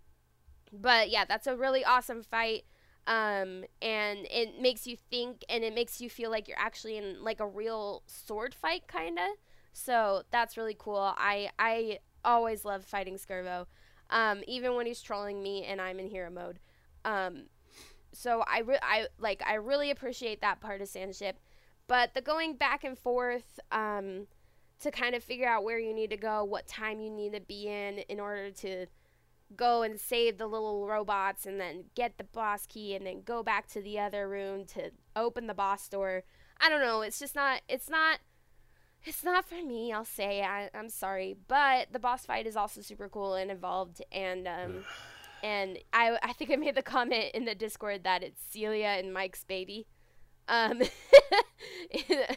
[0.72, 2.64] but yeah, that's a really awesome fight.
[3.08, 7.22] Um and it makes you think and it makes you feel like you're actually in
[7.22, 9.30] like a real sword fight kind of.
[9.74, 11.14] So that's really cool.
[11.18, 13.66] I I always love fighting Scervo.
[14.10, 16.60] Um even when he's trolling me and I'm in hero mode.
[17.04, 17.48] Um
[18.14, 21.34] so I re- I like I really appreciate that part of Sandship,
[21.88, 24.28] but the going back and forth um,
[24.80, 27.42] to kind of figure out where you need to go, what time you need to
[27.42, 28.88] be in in order to
[29.56, 33.44] go and save the little robots and then get the boss key and then go
[33.44, 36.24] back to the other room to open the boss door.
[36.60, 38.20] I don't know, it's just not it's not
[39.04, 40.44] it's not for me, I'll say.
[40.44, 44.86] I, I'm sorry, but the boss fight is also super cool and involved and um
[45.44, 49.14] and I I think I made the comment in the Discord that it's Celia and
[49.14, 49.88] Mike's baby.
[50.48, 50.82] Um,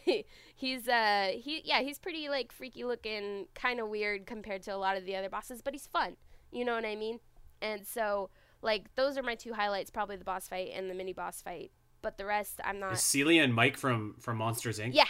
[0.55, 4.77] he's uh he yeah he's pretty like freaky looking, kind of weird compared to a
[4.77, 6.15] lot of the other bosses, but he's fun.
[6.51, 7.19] You know what I mean?
[7.61, 8.29] And so
[8.61, 11.71] like those are my two highlights, probably the boss fight and the mini boss fight.
[12.01, 12.93] But the rest, I'm not.
[12.93, 14.91] Is Celia and Mike from from Monsters Inc.
[14.93, 15.05] Yeah.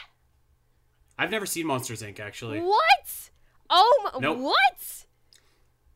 [1.18, 2.20] I've never seen Monsters Inc.
[2.20, 2.62] Actually.
[2.62, 3.30] What?
[3.70, 4.38] Oh, my, nope.
[4.38, 5.06] what?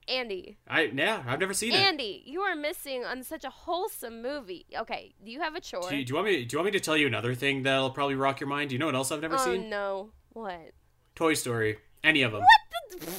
[0.10, 0.58] Andy.
[0.68, 1.88] I yeah, I've never seen Andy, it.
[1.88, 4.66] Andy, you are missing on such a wholesome movie.
[4.76, 5.90] Okay, do you have a chore?
[5.90, 6.46] Do you, do you, want me?
[6.46, 8.70] Do you want me to tell you another thing that'll probably rock your mind?
[8.70, 9.70] Do you know what else I've never oh, seen?
[9.70, 10.72] no, what?
[11.16, 11.78] Toy Story.
[12.04, 12.42] Any of them.
[12.42, 13.12] What the?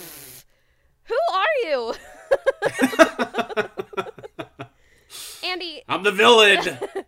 [1.04, 1.94] Who are you?
[5.44, 5.82] Andy.
[5.88, 6.58] I'm the villain.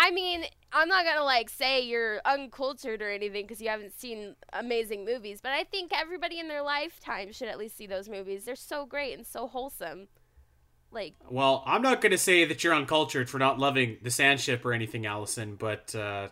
[0.00, 4.36] I mean, I'm not gonna like say you're uncultured or anything because you haven't seen
[4.52, 8.44] amazing movies, but I think everybody in their lifetime should at least see those movies.
[8.44, 10.06] They're so great and so wholesome.
[10.92, 14.64] Like, well, I'm not gonna say that you're uncultured for not loving the Sand Ship
[14.64, 16.28] or anything, Alasyn, but uh,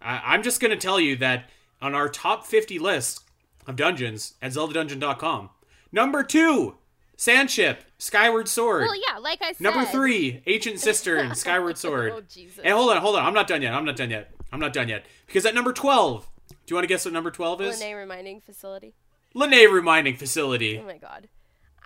[0.00, 1.48] I- I'm just gonna tell you that
[1.80, 3.24] on our top 50 list
[3.66, 5.48] of dungeons at ZeldaDungeon.com,
[5.90, 6.76] number two,
[7.16, 8.82] Sandship, Skyward Sword.
[8.82, 9.60] well, yeah, like I said.
[9.60, 12.12] Number three, Ancient Cistern, Skyward Sword.
[12.16, 12.58] oh Jesus.
[12.64, 13.24] And hold on, hold on.
[13.24, 13.74] I'm not done yet.
[13.74, 14.30] I'm not done yet.
[14.52, 15.04] I'm not done yet.
[15.26, 17.80] Because at number 12, do you want to guess what number 12 is?
[17.80, 18.94] Lanayru mining facility.
[19.34, 20.78] Lanayru Mining Facility.
[20.78, 21.28] Oh my god.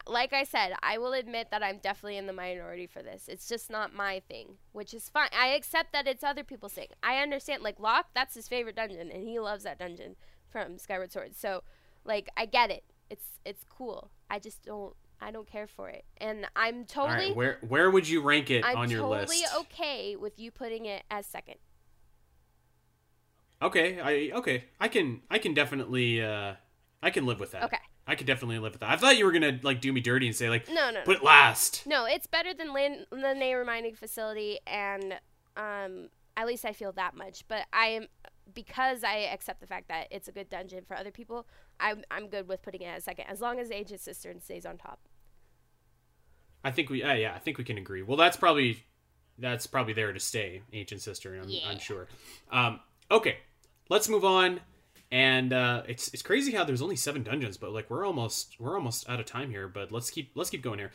[0.08, 3.28] Like I said, I will admit that I'm definitely in the minority for this.
[3.28, 5.28] It's just not my thing, which is fine.
[5.36, 6.88] I accept that it's other people's thing.
[7.02, 7.62] I understand.
[7.62, 10.16] Like Locke, that's his favorite dungeon, and he loves that dungeon
[10.48, 11.36] from Skyward Sword.
[11.36, 11.62] So,
[12.04, 12.84] like, I get it.
[13.10, 14.10] It's it's cool.
[14.30, 14.94] I just don't.
[15.20, 17.26] I don't care for it, and I'm totally.
[17.28, 19.54] right, where where would you rank it I'm on your totally list?
[19.60, 21.56] okay with you putting it as second.
[23.62, 24.64] Okay, I okay.
[24.78, 26.54] I can I can definitely uh
[27.02, 27.64] I can live with that.
[27.64, 27.78] Okay.
[28.06, 28.90] I could definitely live with that.
[28.90, 31.02] I thought you were gonna like do me dirty and say like No, no, no.
[31.04, 31.86] put it last.
[31.86, 35.14] No, it's better than Lin- Lanayru Mining Facility, and
[35.56, 37.44] um, at least I feel that much.
[37.48, 38.06] But I am
[38.54, 41.46] because I accept the fact that it's a good dungeon for other people.
[41.80, 44.78] I'm I'm good with putting it as second, as long as Ancient Cistern stays on
[44.78, 45.00] top.
[46.64, 48.02] I think we uh, yeah, I think we can agree.
[48.02, 48.84] Well, that's probably
[49.38, 51.34] that's probably there to stay, Ancient Sister.
[51.34, 51.68] I'm, Yeah.
[51.68, 52.08] I'm sure.
[52.50, 52.80] Um,
[53.10, 53.38] okay,
[53.88, 54.60] let's move on.
[55.12, 58.76] And uh, it's it's crazy how there's only seven dungeons, but like we're almost we're
[58.76, 59.68] almost out of time here.
[59.68, 60.90] But let's keep let's keep going here.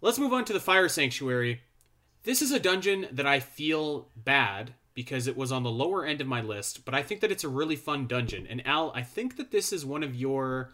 [0.00, 1.62] Let's move on to the Fire Sanctuary.
[2.22, 6.22] This is a dungeon that I feel bad because it was on the lower end
[6.22, 8.46] of my list, but I think that it's a really fun dungeon.
[8.48, 10.72] And Al, I think that this is one of your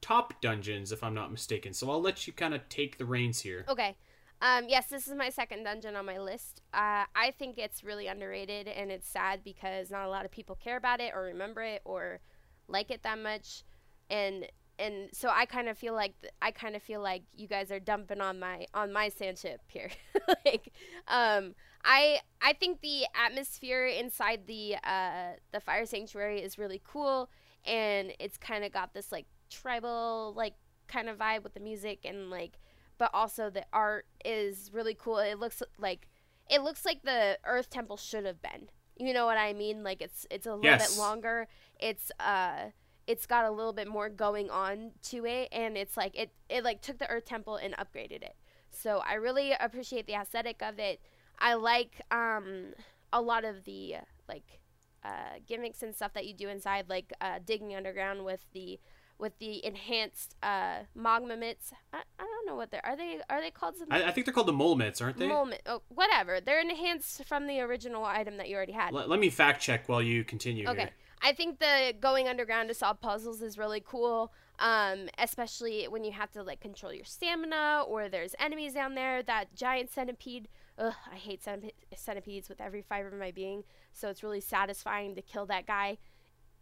[0.00, 1.72] top dungeons, if I'm not mistaken.
[1.72, 3.64] So I'll let you kind of take the reins here.
[3.68, 3.96] Okay.
[4.42, 6.62] Um, yes, this is my second dungeon on my list.
[6.74, 10.56] Uh, I think it's really underrated, and it's sad because not a lot of people
[10.56, 12.18] care about it or remember it or
[12.66, 13.62] like it that much,
[14.08, 14.46] and
[14.80, 17.70] and so I kind of feel like th- I kind of feel like you guys
[17.70, 19.90] are dumping on my on my sand ship here.
[20.44, 20.72] like,
[21.06, 21.54] um,
[21.84, 27.30] I I think the atmosphere inside the uh, the fire sanctuary is really cool,
[27.64, 30.54] and it's kind of got this like tribal like
[30.88, 32.58] kind of vibe with the music and like
[32.98, 35.18] but also the art is really cool.
[35.18, 36.06] It looks like
[36.50, 38.68] it looks like the Earth Temple should have been.
[38.96, 39.82] You know what I mean?
[39.82, 40.82] Like it's it's a little Yes.
[40.90, 41.48] bit longer.
[41.78, 42.70] It's uh
[43.06, 46.64] it's got a little bit more going on to it and it's like it it
[46.64, 48.34] like took the Earth Temple and upgraded it.
[48.70, 51.00] So I really appreciate the aesthetic of it.
[51.40, 52.74] I like um
[53.12, 53.96] a lot of the
[54.28, 54.60] like
[55.02, 58.78] uh, gimmicks and stuff that you do inside, like uh, digging underground with the
[59.18, 61.72] with the enhanced uh, Mogma mitts.
[61.92, 63.96] I, I don't know what they're are they are they called something?
[63.96, 65.28] I, I think they're called the mole mitts, aren't they?
[65.28, 66.40] Moment, oh, whatever.
[66.40, 68.92] They're enhanced from the original item that you already had.
[68.92, 70.68] Let, let me fact check while you continue.
[70.68, 70.80] Okay.
[70.80, 70.90] here.
[71.22, 74.32] I think the going underground to solve puzzles is really cool.
[74.58, 79.22] Um, especially when you have to like control your stamina or there's enemies down there.
[79.22, 80.48] That giant centipede.
[80.78, 83.64] Ugh, I hate centip- centipedes with every fiber of my being.
[83.92, 85.98] So it's really satisfying to kill that guy.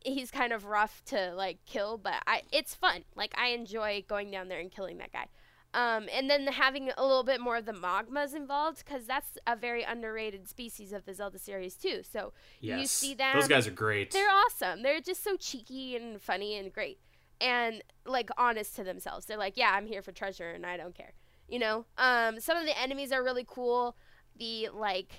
[0.05, 3.05] He's kind of rough to like kill, but I it's fun.
[3.17, 5.27] Like I enjoy going down there and killing that guy.
[5.75, 9.55] Um, and then having a little bit more of the Mogmas involved because that's a
[9.55, 12.01] very underrated species of the Zelda series too.
[12.11, 12.81] So Yes.
[12.81, 13.35] you see them.
[13.37, 14.11] Those guys are great.
[14.13, 14.83] They're awesome.
[14.83, 16.99] They're just so cheeky and funny and great.
[17.41, 19.27] And like honest to themselves.
[19.27, 21.13] They're like, "Yeah, I'm here for treasure and I don't care."
[21.49, 21.87] You know?
[21.97, 23.97] Um some of the enemies are really cool.
[24.39, 25.13] The like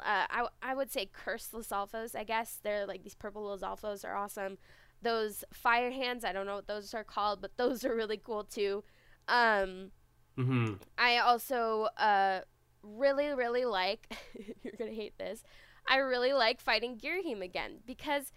[0.00, 2.58] uh, I, I would say cursed Lizalfos, I guess.
[2.62, 4.58] They're like these purple Lizalfos are awesome.
[5.02, 8.44] Those fire hands, I don't know what those are called, but those are really cool
[8.44, 8.84] too.
[9.28, 9.92] Um
[10.36, 12.40] hmm I also uh,
[12.82, 14.14] really, really like.
[14.62, 15.42] you're gonna hate this.
[15.88, 18.32] I really like fighting Girahim again because,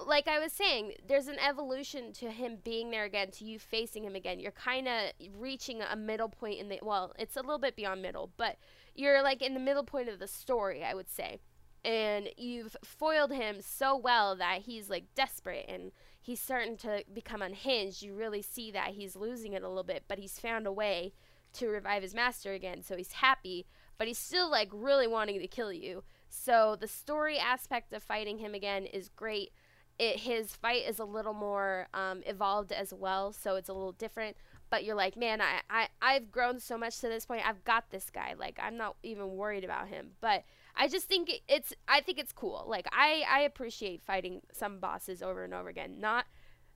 [0.00, 4.04] like I was saying, there's an evolution to him being there again, to you facing
[4.04, 4.40] him again.
[4.40, 6.80] You're kind of reaching a middle point in the.
[6.82, 8.56] Well, it's a little bit beyond middle, but
[8.94, 11.40] you're like in the middle point of the story, I would say.
[11.84, 17.42] And you've foiled him so well that he's like desperate and he's starting to become
[17.42, 18.02] unhinged.
[18.02, 21.12] You really see that he's losing it a little bit, but he's found a way
[21.54, 22.82] to revive his master again.
[22.82, 23.66] So he's happy,
[23.98, 26.02] but he's still like really wanting to kill you.
[26.28, 29.52] So the story aspect of fighting him again is great.
[29.98, 33.92] It, his fight is a little more um, evolved as well, so it's a little
[33.92, 34.36] different.
[34.70, 37.46] But you're like, man, I, I I've grown so much to this point.
[37.46, 38.34] I've got this guy.
[38.36, 40.12] Like I'm not even worried about him.
[40.20, 42.64] But I just think it's I think it's cool.
[42.66, 46.00] Like I I appreciate fighting some bosses over and over again.
[46.00, 46.26] Not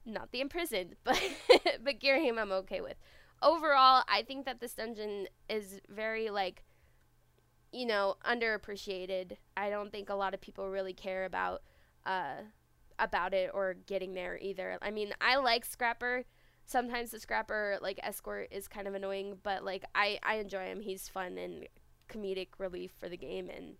[0.06, 1.20] not the imprisoned, but
[1.82, 2.96] but Girahim I'm okay with.
[3.42, 6.62] Overall, I think that this dungeon is very like
[7.72, 9.36] you know underappreciated.
[9.56, 11.62] I don't think a lot of people really care about
[12.06, 12.42] uh
[12.98, 14.78] about it or getting there either.
[14.82, 16.24] I mean, I like Scrapper.
[16.66, 20.80] Sometimes the Scrapper like escort is kind of annoying, but like I I enjoy him.
[20.80, 21.66] He's fun and
[22.08, 23.74] comedic relief for the game and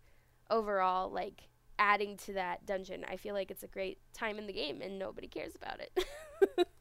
[0.51, 1.49] overall like
[1.79, 3.05] adding to that dungeon.
[3.09, 6.69] I feel like it's a great time in the game and nobody cares about it.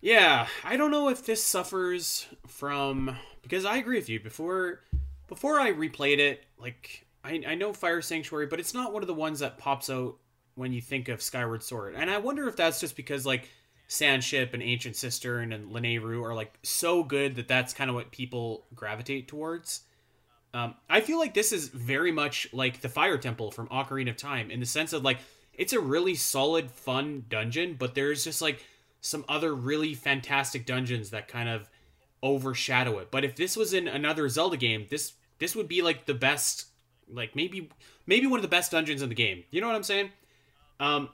[0.00, 4.20] Yeah, I don't know if this suffers from because I agree with you.
[4.20, 4.80] Before
[5.26, 9.08] before I replayed it, like I, I know Fire Sanctuary, but it's not one of
[9.08, 10.16] the ones that pops out
[10.58, 11.94] when you think of Skyward Sword.
[11.94, 13.48] And I wonder if that's just because like
[13.88, 18.10] Sandship and Ancient Cistern and Lanayru are like so good that that's kind of what
[18.10, 19.82] people gravitate towards.
[20.52, 24.16] Um, I feel like this is very much like the Fire Temple from Ocarina of
[24.16, 25.18] Time in the sense of like
[25.54, 28.64] it's a really solid, fun dungeon, but there's just like
[29.00, 31.68] some other really fantastic dungeons that kind of
[32.22, 33.10] overshadow it.
[33.10, 36.66] But if this was in another Zelda game, this this would be like the best,
[37.10, 37.70] like maybe
[38.06, 39.44] maybe one of the best dungeons in the game.
[39.50, 40.10] You know what I'm saying?
[40.80, 41.08] Um,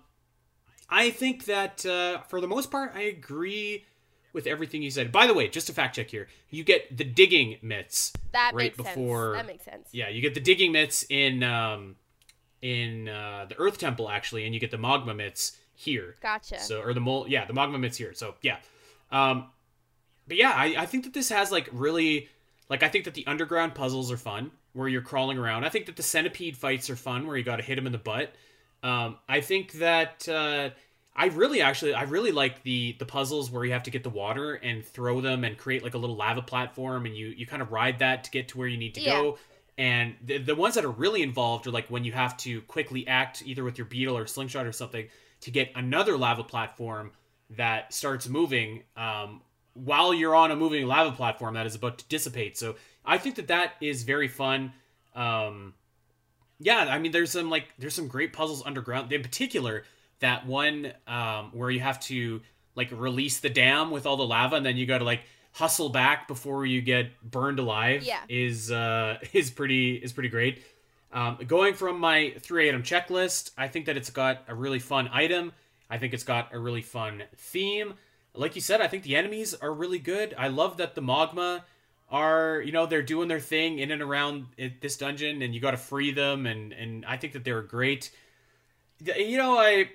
[0.89, 3.85] I think that uh, for the most part, I agree
[4.33, 5.12] with everything you said.
[5.12, 8.77] By the way, just a fact check here: you get the digging mitts that right
[8.77, 9.35] before.
[9.35, 9.43] sense.
[9.43, 9.89] That makes sense.
[9.93, 11.97] Yeah, you get the digging mitts in um,
[12.61, 16.17] in uh, the Earth Temple actually, and you get the Mogma mitts here.
[16.21, 16.61] Gotcha.
[16.61, 18.12] So or the mole, yeah, the Mogma mitts here.
[18.15, 18.59] So yeah,
[19.11, 19.51] um,
[20.27, 22.29] but yeah, I, I think that this has like really
[22.69, 25.65] like I think that the underground puzzles are fun where you're crawling around.
[25.65, 27.93] I think that the centipede fights are fun where you got to hit him in
[27.93, 28.35] the butt.
[28.85, 30.70] Um, I think that uh,
[31.16, 34.11] I really actually I really like the the puzzles where you have to get the
[34.11, 37.62] water and throw them and create like a little lava platform and you you kind
[37.62, 39.12] of ride that to get to where you need to Yeah.
[39.14, 39.39] go.
[39.78, 43.09] And the, the ones that are really involved are like when you have to quickly
[43.09, 45.09] act either with your beetle or slingshot or something
[45.41, 47.11] to get another lava platform
[47.51, 49.41] that starts moving um,
[49.72, 52.57] while you're on a moving lava platform that is about to dissipate.
[52.57, 54.72] So I think that that is very fun.
[55.14, 55.74] Um,
[56.65, 59.12] yeah, I mean, there's some like there's some great puzzles underground.
[59.12, 59.85] In particular,
[60.21, 62.41] that one um, where you have to
[62.75, 65.21] like release the dam with all the lava, and then you got to like
[65.53, 68.03] hustle back before you get burned alive.
[68.03, 68.21] Yeah.
[68.31, 70.65] is uh, is pretty is pretty great.
[71.12, 75.11] Um, going from my three item checklist, I think that it's got a really fun
[75.12, 75.53] item.
[75.91, 77.93] I think it's got a really fun theme.
[78.33, 80.35] Like you said, I think the enemies are really good.
[80.39, 81.62] I love that the Mogma
[82.15, 84.47] are, you know, they're doing their thing in and around
[84.81, 88.12] this dungeon, and you got to free them, and and I think that they're great.
[89.01, 89.91] You know, I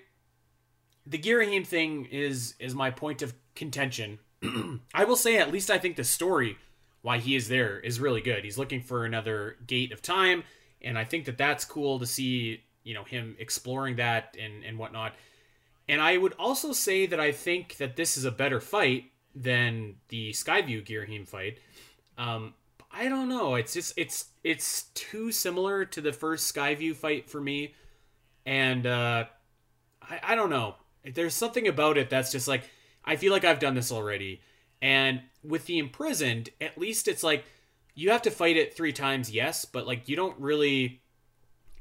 [1.07, 4.19] the Girahim thing is is my point of contention.
[4.93, 6.57] I will say, at least I think the story
[7.03, 8.43] why he is there is really good.
[8.43, 10.43] He's looking for another gate of time,
[10.81, 12.63] and I think that that's cool to see.
[12.83, 15.13] You know, him exploring that and and whatnot.
[15.87, 19.05] And I would also say that I think that this is a better fight
[19.35, 21.59] than the Skyview Girahim fight.
[22.19, 22.53] Um,
[22.91, 23.55] I don't know.
[23.55, 27.73] It's just it's it's too similar to the first Skyview fight for me,
[28.45, 29.25] and uh,
[30.01, 30.75] I I don't know.
[31.05, 32.69] There's something about it that's just like
[33.05, 34.41] I feel like I've done this already.
[34.81, 37.45] And with the imprisoned, at least it's like
[37.95, 41.01] you have to fight it three times, yes, but like you don't really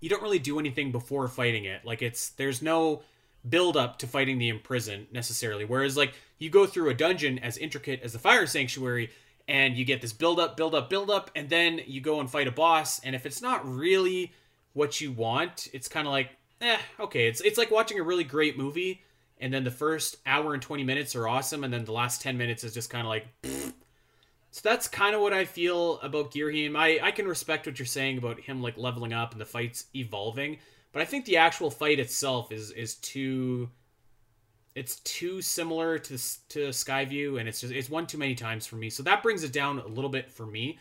[0.01, 1.85] you don't really do anything before fighting it.
[1.85, 3.03] Like it's there's no
[3.49, 5.65] build up to fighting the imprisoned necessarily.
[5.65, 9.11] Whereas like you go through a dungeon as intricate as the fire sanctuary
[9.49, 12.31] and you get this build up, build up, build up, and then you go and
[12.31, 14.33] fight a boss, and if it's not really
[14.75, 16.31] what you want, it's kind of like,
[16.61, 17.27] eh, okay.
[17.27, 19.03] It's it's like watching a really great movie,
[19.41, 22.37] and then the first hour and twenty minutes are awesome, and then the last ten
[22.37, 23.27] minutes is just kind of like.
[23.43, 23.73] Pfft.
[24.51, 26.77] So that's kind of what I feel about Girahim.
[26.77, 29.87] I I can respect what you're saying about him like leveling up and the fights
[29.95, 30.59] evolving,
[30.93, 33.69] but I think the actual fight itself is is too
[34.75, 38.77] it's too similar to to Skyview, and it's just it's one too many times for
[38.77, 38.91] me.
[38.91, 40.79] So that brings it down a little bit for me.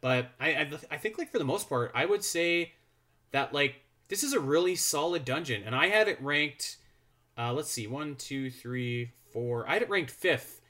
[0.00, 2.72] But I I, I think like for the most part, I would say
[3.32, 3.76] that like
[4.08, 6.76] this is a really solid dungeon, and I had it ranked.
[7.38, 9.68] Uh, let's see, one, two, three, four.
[9.68, 10.60] I had it ranked fifth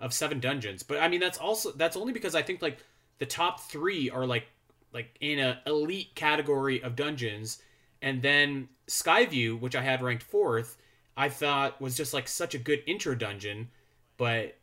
[0.00, 2.78] of seven dungeons, but I mean that's also that's only because I think like
[3.18, 4.46] the top three are like
[4.92, 7.62] like in a elite category of dungeons,
[8.02, 10.76] and then Skyview, which I had ranked fourth,
[11.16, 13.68] I thought was just like such a good intro dungeon,
[14.16, 14.58] but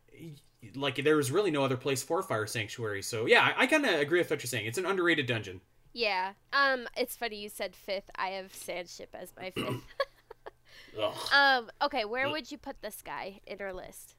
[0.75, 3.01] like there was really no other place for Fire Sanctuary.
[3.01, 4.65] So yeah, I, I kind of agree with what you're saying.
[4.65, 5.61] It's an underrated dungeon.
[5.93, 6.33] Yeah.
[6.51, 6.87] Um.
[6.97, 8.09] It's funny you said fifth.
[8.15, 9.83] I have Sandship as my fifth.
[11.33, 11.69] um.
[11.81, 12.05] Okay.
[12.05, 14.15] Where would you put this guy in our list?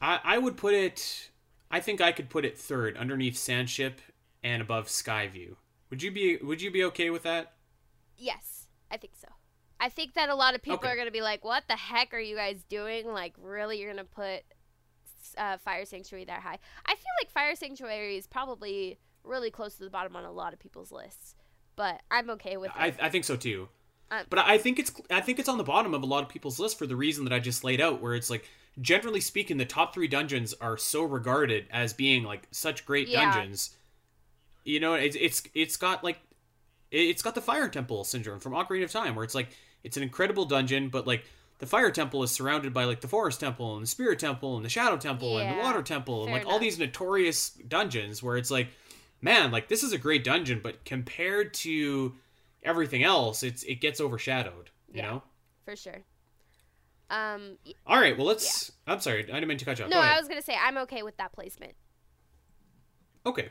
[0.00, 1.30] I I would put it.
[1.70, 3.94] I think I could put it third, underneath Sandship
[4.42, 5.56] and above Skyview.
[5.90, 7.54] Would you be Would you be okay with that?
[8.16, 9.28] Yes, I think so.
[9.80, 10.88] I think that a lot of people Okay.
[10.90, 13.06] are going to be like, "What the heck are you guys doing?
[13.08, 14.42] Like, really, you're going to put
[15.38, 19.84] uh, Fire Sanctuary that high?" I feel like Fire Sanctuary is probably really close to
[19.84, 21.34] the bottom on a lot of people's lists,
[21.76, 22.96] but I'm okay with I it.
[23.00, 23.68] I think so too.
[24.12, 26.28] Um, but I think it's I think it's on the bottom of a lot of
[26.28, 28.48] people's list for the reason that I just laid out, where it's like
[28.80, 33.20] generally speaking, the top three dungeons are so regarded as being like such great Yeah.
[33.22, 33.76] dungeons.
[34.64, 36.18] You know, it's it's it's got like
[36.90, 39.50] it's got the Fire Temple syndrome from Ocarina of Time, where it's like
[39.84, 41.24] it's an incredible dungeon, but like
[41.58, 44.64] the Fire Temple is surrounded by like the Forest Temple and the Spirit Temple and
[44.64, 48.50] the Shadow Temple and the Water Temple and like all these notorious dungeons where it's
[48.50, 48.68] like,
[49.20, 52.14] man, like this is a great dungeon, but compared to
[52.62, 54.70] everything else, it's it gets overshadowed.
[54.92, 55.02] You Yeah.
[55.10, 55.22] know.
[55.64, 56.02] for sure.
[57.10, 58.70] Um, All right, well let's.
[58.86, 59.90] I'm sorry, I didn't mean to cut you off.
[59.90, 61.72] no, I was gonna say I'm okay with that placement.
[63.26, 63.48] Okay.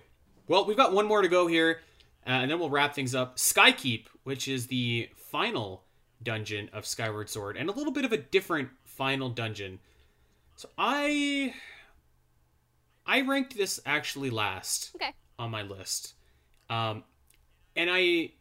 [0.47, 1.81] Well, we've got one more to go here,
[2.25, 3.35] uh, and then we'll wrap things up.
[3.37, 5.83] Skykeep, which is the final
[6.21, 9.79] dungeon of Skyward Sword, and a little bit of a different final dungeon.
[10.55, 11.53] So I,
[13.05, 15.11] I ranked this actually last Okay.
[15.37, 16.13] on my list,
[16.69, 17.03] um,
[17.75, 18.31] and I,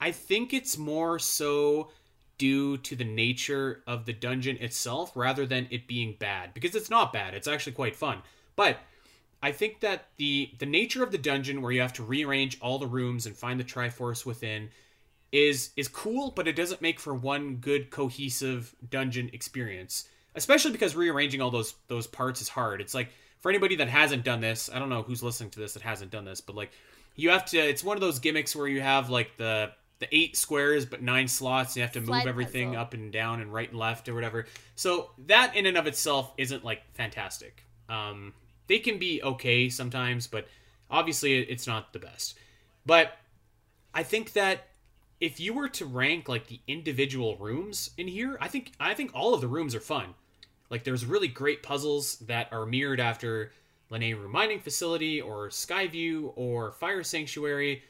[0.00, 1.90] I think it's more so
[2.36, 6.90] due to the nature of the dungeon itself rather than it being bad because it's
[6.90, 7.34] not bad.
[7.34, 8.22] It's actually quite fun,
[8.54, 8.78] but
[9.42, 12.78] I think that the the nature of the dungeon where you have to rearrange all
[12.78, 14.70] the rooms and find the Triforce within
[15.32, 20.08] is is cool, but it doesn't make for one good cohesive dungeon experience.
[20.34, 22.80] Especially because rearranging all those those parts is hard.
[22.80, 23.10] It's like
[23.40, 26.10] for anybody that hasn't done this, I don't know who's listening to this that hasn't
[26.10, 26.70] done this, but like
[27.16, 30.36] you have to it's one of those gimmicks where you have like the the eight
[30.36, 32.80] squares but nine slots, you have to move everything puzzle.
[32.80, 34.46] up and down and right and left or whatever.
[34.76, 37.64] So that in and of itself isn't like fantastic.
[37.88, 38.32] Um
[38.68, 40.46] they can be okay sometimes, but
[40.90, 42.38] obviously it's not the best.
[42.86, 43.12] But
[43.92, 44.67] I think that
[45.20, 49.10] if you were to rank like the individual rooms in here, I think I think
[49.14, 50.14] all of the rooms are fun.
[50.70, 53.52] Like there's really great puzzles that are mirrored after
[53.90, 57.82] Lanayru Mining Facility or Skyview or Fire Sanctuary,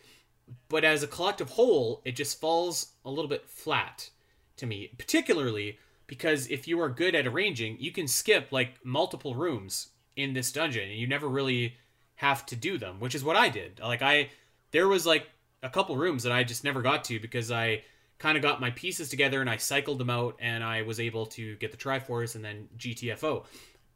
[0.69, 4.11] but as a collective whole, it just falls a little bit flat
[4.57, 9.35] to me, particularly because if you are good at arranging, you can skip like multiple
[9.35, 11.77] rooms in this dungeon and you never really
[12.17, 13.81] have to do them, which is what I did.
[13.81, 14.31] Like I
[14.71, 15.29] there was like
[15.63, 17.83] a couple rooms that I just never got to because I
[18.19, 21.27] kind of got my pieces together and I cycled them out and I was able
[21.27, 23.45] to get the Triforce and then GTFO.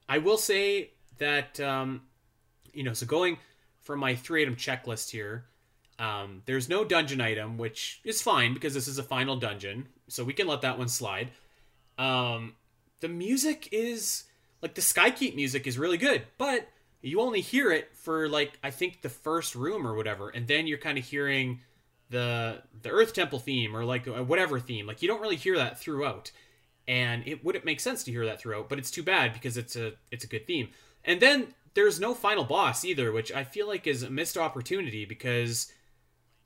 [0.08, 2.02] I will say that um,
[2.72, 3.38] you know, so going
[3.80, 5.44] from my three item checklist here,
[5.98, 10.24] um, there's no dungeon item, which is fine because this is a final dungeon, so
[10.24, 11.30] we can let that one slide.
[11.98, 12.54] Um,
[13.00, 14.24] the music is
[14.62, 16.68] like the Skykeep music is really good, but
[17.03, 20.66] you only hear it for like I think the first room or whatever, and then
[20.66, 21.61] you're kind of hearing
[22.11, 24.86] the the Earth Temple theme or like uh, whatever theme.
[24.86, 26.30] Like you don't really hear that throughout,
[26.86, 28.68] and it wouldn't make sense to hear that throughout.
[28.68, 30.68] But it's too bad because it's a it's a good theme.
[31.05, 35.05] And then there's no final boss either, which I feel like is a missed opportunity
[35.05, 35.72] because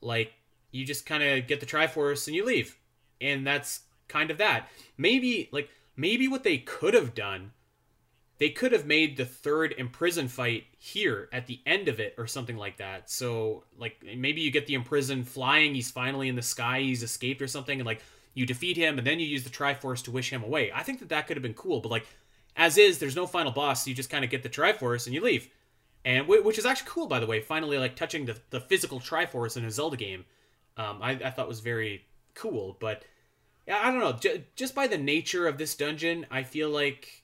[0.01, 0.33] like
[0.71, 2.77] you just kind of get the Triforce and you leave,
[3.21, 4.69] and that's kind of that.
[4.97, 7.51] Maybe like maybe what they could have done
[8.39, 12.27] they could have made the third Imprisoned fight here at the end of it or
[12.27, 13.09] something like that.
[13.09, 17.41] So like maybe you get the Imprisoned flying, he's finally in the sky, he's escaped
[17.41, 18.01] or something, and like
[18.33, 20.71] you defeat him, and then you use the Triforce to wish him away.
[20.71, 22.05] I think that that could have been cool, but like
[22.55, 23.83] as is, there's no final boss.
[23.83, 25.49] So you just kind of get the Triforce and you leave,
[26.05, 27.41] and which is actually cool by the way.
[27.41, 30.25] Finally, like touching the the physical Triforce in a Zelda game,
[30.77, 32.77] um, I, I thought was very cool.
[32.79, 33.03] But
[33.67, 34.39] I don't know.
[34.55, 37.23] Just by the nature of this dungeon, I feel like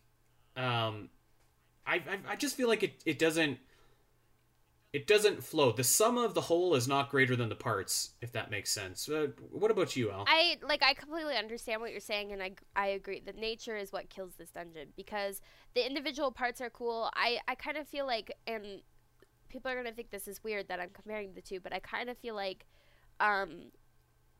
[0.55, 1.09] um,
[1.85, 3.59] I, I, I just feel like it, it doesn't
[4.93, 5.71] it doesn't flow.
[5.71, 9.09] The sum of the whole is not greater than the parts, if that makes sense.
[9.09, 10.25] Uh, what about you, Al?
[10.27, 13.19] I like I completely understand what you're saying, and I I agree.
[13.25, 15.41] that nature is what kills this dungeon because
[15.73, 17.09] the individual parts are cool.
[17.15, 18.81] I I kind of feel like, and
[19.49, 22.07] people are gonna think this is weird that I'm comparing the two, but I kind
[22.07, 22.67] of feel like,
[23.19, 23.71] um,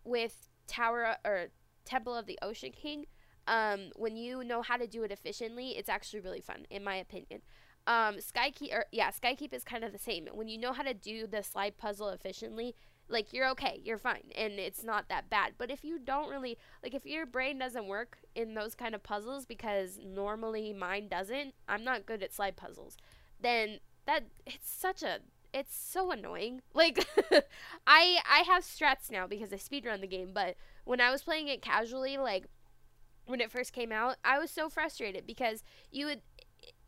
[0.04, 1.48] with Tower or
[1.84, 3.06] Temple of the Ocean King,
[3.48, 6.96] um, when you know how to do it efficiently, it's actually really fun, in my
[6.96, 7.42] opinion.
[7.86, 10.28] Um, Skykeep, or yeah, Skykeep is kind of the same.
[10.32, 12.76] When you know how to do the slide puzzle efficiently,
[13.10, 15.54] like you're okay, you're fine, and it's not that bad.
[15.58, 19.04] But if you don't really, like, if your brain doesn't work in those kind of
[19.04, 22.98] puzzles, because normally mine doesn't, I'm not good at slide puzzles,
[23.42, 25.20] then that it's such a
[25.54, 26.62] it's so annoying.
[26.74, 27.06] Like
[27.88, 31.50] I I have strats now because I speedrun the game, but when I was playing
[31.50, 32.46] it casually, like
[33.26, 36.22] when it first came out, I was so frustrated because you would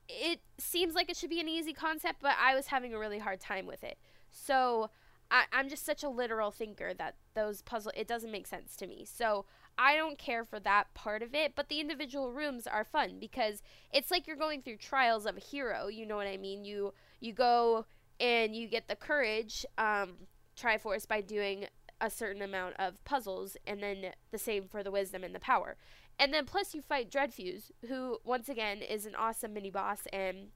[0.08, 3.18] it seems like it should be an easy concept, but I was having a really
[3.18, 3.98] hard time with it.
[4.30, 4.92] So
[5.32, 8.88] I, am just such a literal thinker that those puzzle it doesn't make sense to
[8.88, 9.06] me.
[9.06, 9.46] So
[9.78, 13.62] I don't care for that part of it, but the individual rooms are fun because
[13.92, 15.88] it's like you're going through trials of a hero.
[15.88, 16.64] You know what I mean?
[16.64, 17.86] You you go
[18.20, 20.14] and you get the courage um,
[20.56, 21.66] Triforce by doing
[22.00, 25.78] a certain amount of puzzles, and then the same for the wisdom and the power.
[26.18, 30.48] And then plus you fight Dreadfuse, who once again is an awesome mini boss and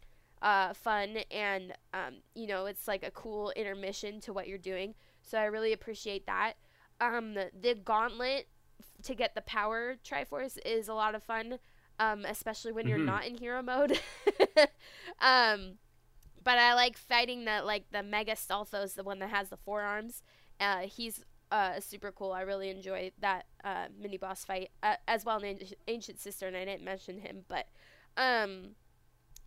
[0.42, 4.96] uh, fun, and um, you know it's like a cool intermission to what you're doing.
[5.22, 6.54] So I really appreciate that.
[7.02, 8.48] Um, the gauntlet
[9.04, 11.60] to get the power Triforce is a lot of fun,
[12.00, 12.90] um, especially when mm-hmm.
[12.90, 14.00] you're not in hero mode.
[15.20, 15.78] um,
[16.44, 20.24] but I like fighting the like the Mega Stalfos, the one that has the forearms.
[20.60, 22.32] Uh, he's uh, super cool.
[22.32, 26.58] I really enjoy that uh, mini boss fight uh, as well in Ancient Cistern, and
[26.58, 27.68] I didn't mention him, but
[28.18, 28.76] um,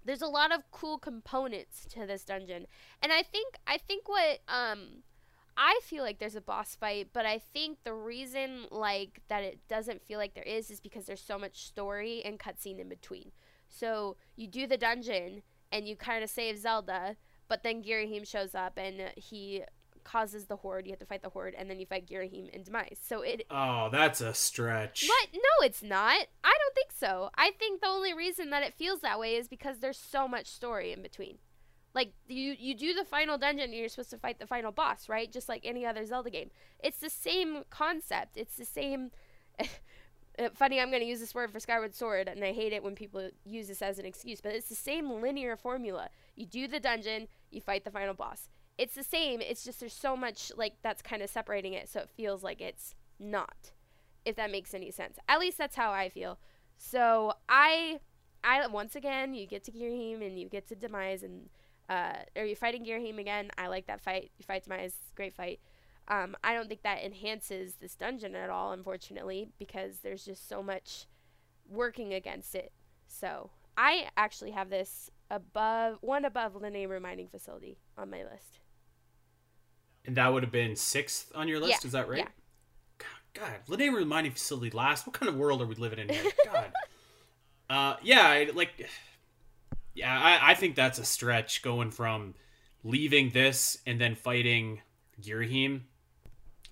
[0.05, 2.67] there's a lot of cool components to this dungeon,
[3.03, 5.03] and I think I think what um,
[5.57, 9.61] I feel like there's a boss fight, but I think the reason like that it
[9.69, 13.33] doesn't feel like there is is because there's so much story and cutscene in between.
[13.69, 17.17] So you do the dungeon and you kind of save Zelda,
[17.49, 19.63] but then Ghirahim shows up and he
[20.05, 20.87] causes the horde.
[20.87, 22.99] You have to fight the horde, and then you fight Ghirahim and Demise.
[23.01, 23.47] So it.
[23.51, 25.07] Oh, that's a stretch.
[25.07, 25.29] What?
[25.33, 26.27] No, it's not.
[26.45, 27.31] I don't think so.
[27.37, 30.47] I think the only reason that it feels that way is because there's so much
[30.47, 31.39] story in between.
[31.95, 35.09] Like you, you do the final dungeon, and you're supposed to fight the final boss,
[35.09, 35.31] right?
[35.31, 36.51] Just like any other Zelda game.
[36.79, 38.37] It's the same concept.
[38.37, 39.11] It's the same.
[40.39, 42.83] Uh, funny i'm going to use this word for skyward sword and i hate it
[42.83, 46.67] when people use this as an excuse but it's the same linear formula you do
[46.67, 48.49] the dungeon you fight the final boss
[48.79, 49.41] it's the same.
[49.41, 52.61] It's just there's so much like that's kind of separating it, so it feels like
[52.61, 53.73] it's not.
[54.25, 55.19] If that makes any sense.
[55.29, 56.39] At least that's how I feel.
[56.77, 58.01] So I,
[58.45, 61.49] I once again, you get to Ghirahim and you get to Demise and
[61.89, 63.51] uh, are you fighting Ghirahim again?
[63.59, 64.31] I like that fight.
[64.39, 65.61] You fight Demise, great fight.
[66.09, 70.63] Um, I don't think that enhances this dungeon at all, unfortunately, because there's just so
[70.63, 71.07] much
[71.69, 72.73] working against it.
[73.07, 78.62] So I actually have this above one above Lanayru Mining Facility on my list.
[80.05, 82.19] And that would have been sixth on your list, Yeah, is that right?
[82.19, 82.27] yeah.
[82.99, 85.07] God, God Lanayru mining facility last.
[85.07, 86.25] What kind of world are we living in here?
[86.45, 86.73] God.
[87.71, 88.89] uh, yeah, I, like,
[89.95, 92.35] yeah, I, I think that's a stretch going from
[92.85, 94.81] leaving this and then fighting
[95.21, 95.83] Ghirahim.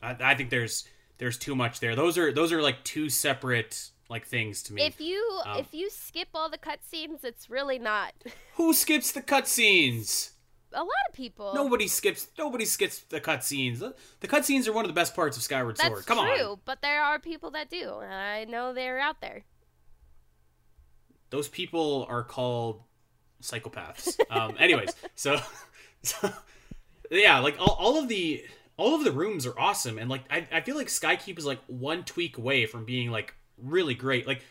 [0.03, 1.95] I, I think there's there's too much there.
[1.95, 4.83] Those are those are like two separate like things to me.
[4.83, 8.12] If you Um, if you skip all the cutscenes, it's really not.
[8.55, 10.31] Who skips the cutscenes?
[10.73, 11.53] A lot of people.
[11.55, 12.29] Nobody skips.
[12.39, 13.81] Nobody skips the cutscenes.
[14.21, 16.07] The, cutscenes are one of the best parts of Skyward That's Sword.
[16.07, 17.91] Come true, on, but there are people that do.
[17.95, 19.45] I know they're out there.
[21.31, 22.83] those people are called
[23.43, 24.18] psychopaths.
[24.31, 25.41] um, anyways, so,
[26.03, 26.31] so
[27.11, 28.45] yeah, like all, all of the
[28.77, 31.61] all of the rooms are awesome, and like I, I feel like Skykeep is like
[31.66, 34.27] one tweak away from being like really great.
[34.27, 34.45] Like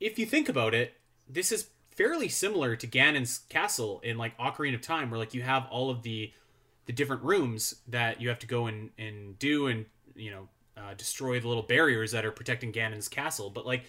[0.00, 0.94] if you think about it,
[1.28, 1.68] this is
[1.98, 5.90] fairly similar to Ganon's castle in like Ocarina of Time, where like you have all
[5.90, 6.32] of the
[6.86, 9.84] the different rooms that you have to go and and do and
[10.14, 13.50] you know uh, destroy the little barriers that are protecting Ganon's castle.
[13.50, 13.82] But like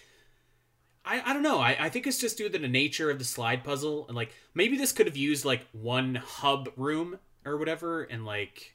[1.04, 1.60] I, I don't know.
[1.60, 4.34] I, I think it's just due to the nature of the slide puzzle and like
[4.54, 8.74] maybe this could have used like one hub room or whatever and like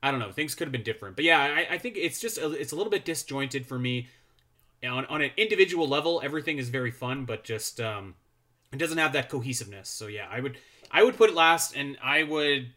[0.00, 1.16] I don't know things could have been different.
[1.16, 4.08] But yeah, I, I think it's just a, it's a little bit disjointed for me.
[4.84, 8.14] On on an individual level, everything is very fun, but just um,
[8.74, 9.88] it doesn't have that cohesiveness.
[9.88, 10.58] So yeah, I would
[10.90, 12.72] I would put it last, and I would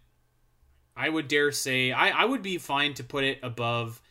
[0.95, 4.01] I would dare say I I would be fine to put it above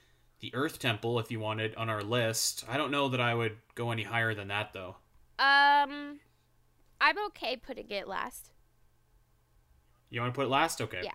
[0.41, 2.65] the Earth Temple if you wanted on our list.
[2.69, 4.97] I don't know that I would go any higher than that though.
[5.39, 6.19] Um,
[7.01, 8.51] I'm okay putting it last.
[10.11, 10.81] You want to put it last?
[10.81, 11.01] Okay.
[11.05, 11.11] Yeah.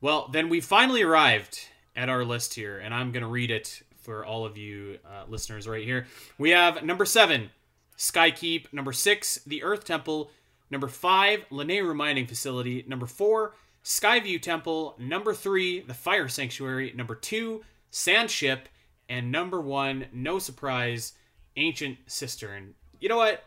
[0.00, 3.82] Well, then we finally arrived at our list here, and I'm going to read it
[4.02, 6.06] for all of you uh, listeners right here.
[6.38, 7.50] We have number seven,
[7.96, 8.72] Skykeep.
[8.72, 10.30] Number six, the Earth Temple.
[10.70, 12.84] Number five, Lanayru Mining Facility.
[12.86, 14.96] Number four, Skyview Temple.
[14.98, 16.92] Number three, the Fire Sanctuary.
[16.94, 18.68] Number two, Sand Ship.
[19.08, 21.12] And number one, no surprise,
[21.56, 22.74] Ancient Cistern.
[23.00, 23.44] You know what?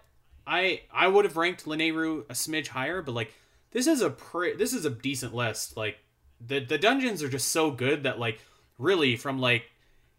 [0.47, 3.33] I I would have ranked Lanayru a smidge higher, but like
[3.71, 5.77] this is a pre- this is a decent list.
[5.77, 5.99] Like
[6.45, 8.39] the the dungeons are just so good that like
[8.77, 9.69] really from like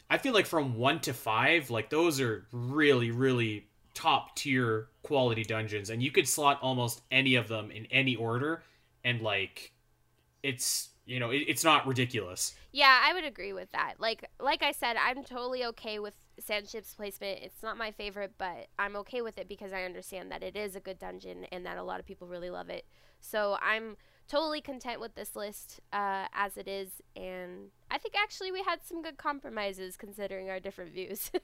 [0.08, 5.42] I feel like from one to five, like those are really really top tier quality
[5.44, 8.62] dungeons, and you could slot almost any of them in any order,
[9.04, 9.72] and like
[10.42, 12.54] it's you know it, it's not ridiculous.
[12.72, 13.94] Yeah, I would agree with that.
[13.98, 17.40] Like like I said, I'm totally okay with Sandship's placement.
[17.42, 20.76] It's not my favorite, but I'm okay with it because I understand that it is
[20.76, 22.86] a good dungeon and that a lot of people really love it.
[23.20, 23.96] So I'm
[24.28, 28.80] totally content with this list uh, as it is, and I think actually we had
[28.84, 31.30] some good compromises considering our different views.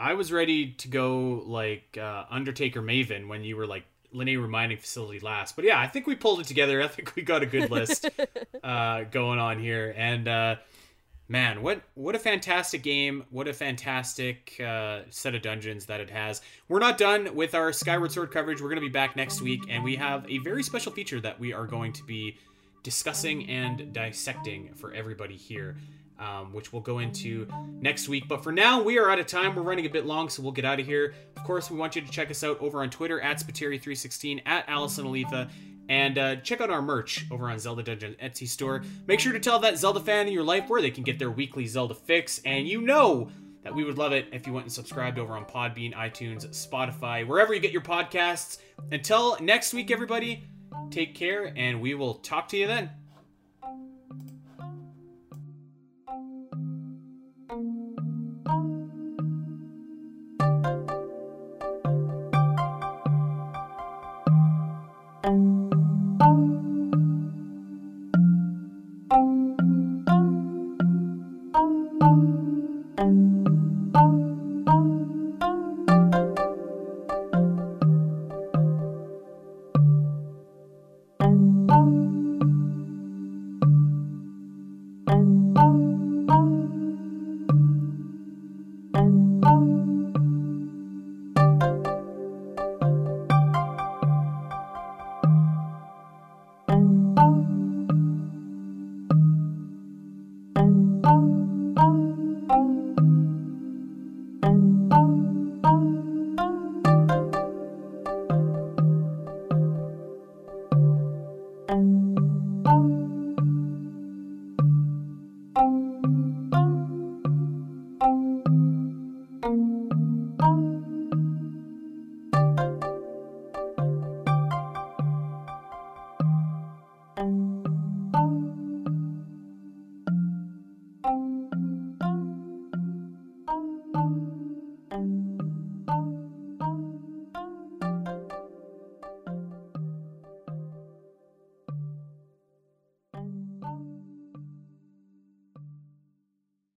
[0.00, 3.84] I was ready to go like uh, Undertaker Maven when you were like
[4.14, 5.56] Lanayru Mining Facility last.
[5.56, 6.80] But yeah, I think we pulled it together.
[6.82, 8.08] I think we got a good list
[8.64, 9.94] uh, going on here.
[9.94, 10.56] And uh,
[11.28, 13.24] man, what what a fantastic game!
[13.28, 16.40] What a fantastic uh, set of dungeons that it has.
[16.66, 18.62] We're not done with our Skyward Sword coverage.
[18.62, 21.38] We're going to be back next week, and we have a very special feature that
[21.38, 22.38] we are going to be
[22.82, 25.76] discussing and dissecting for everybody here.
[26.20, 27.48] Um, which we'll go into
[27.80, 28.28] next week.
[28.28, 29.54] But for now, we are out of time.
[29.56, 31.14] We're running a bit long, so we'll get out of here.
[31.34, 34.66] Of course, we want you to check us out over on Twitter at Spiteri316, at
[34.66, 35.48] Alasyn Eletha,
[35.88, 38.82] and uh, check out our merch over on Zelda Dungeon Etsy store.
[39.06, 41.30] Make sure to tell that Zelda fan in your life where they can get their
[41.30, 43.30] weekly Zelda fix, and you know
[43.62, 47.26] that we would love it if you went and subscribed over on Podbean, iTunes, Spotify,
[47.26, 48.58] wherever you get your podcasts.
[48.92, 50.44] Until next week, everybody,
[50.90, 52.90] take care, and we will talk to you then.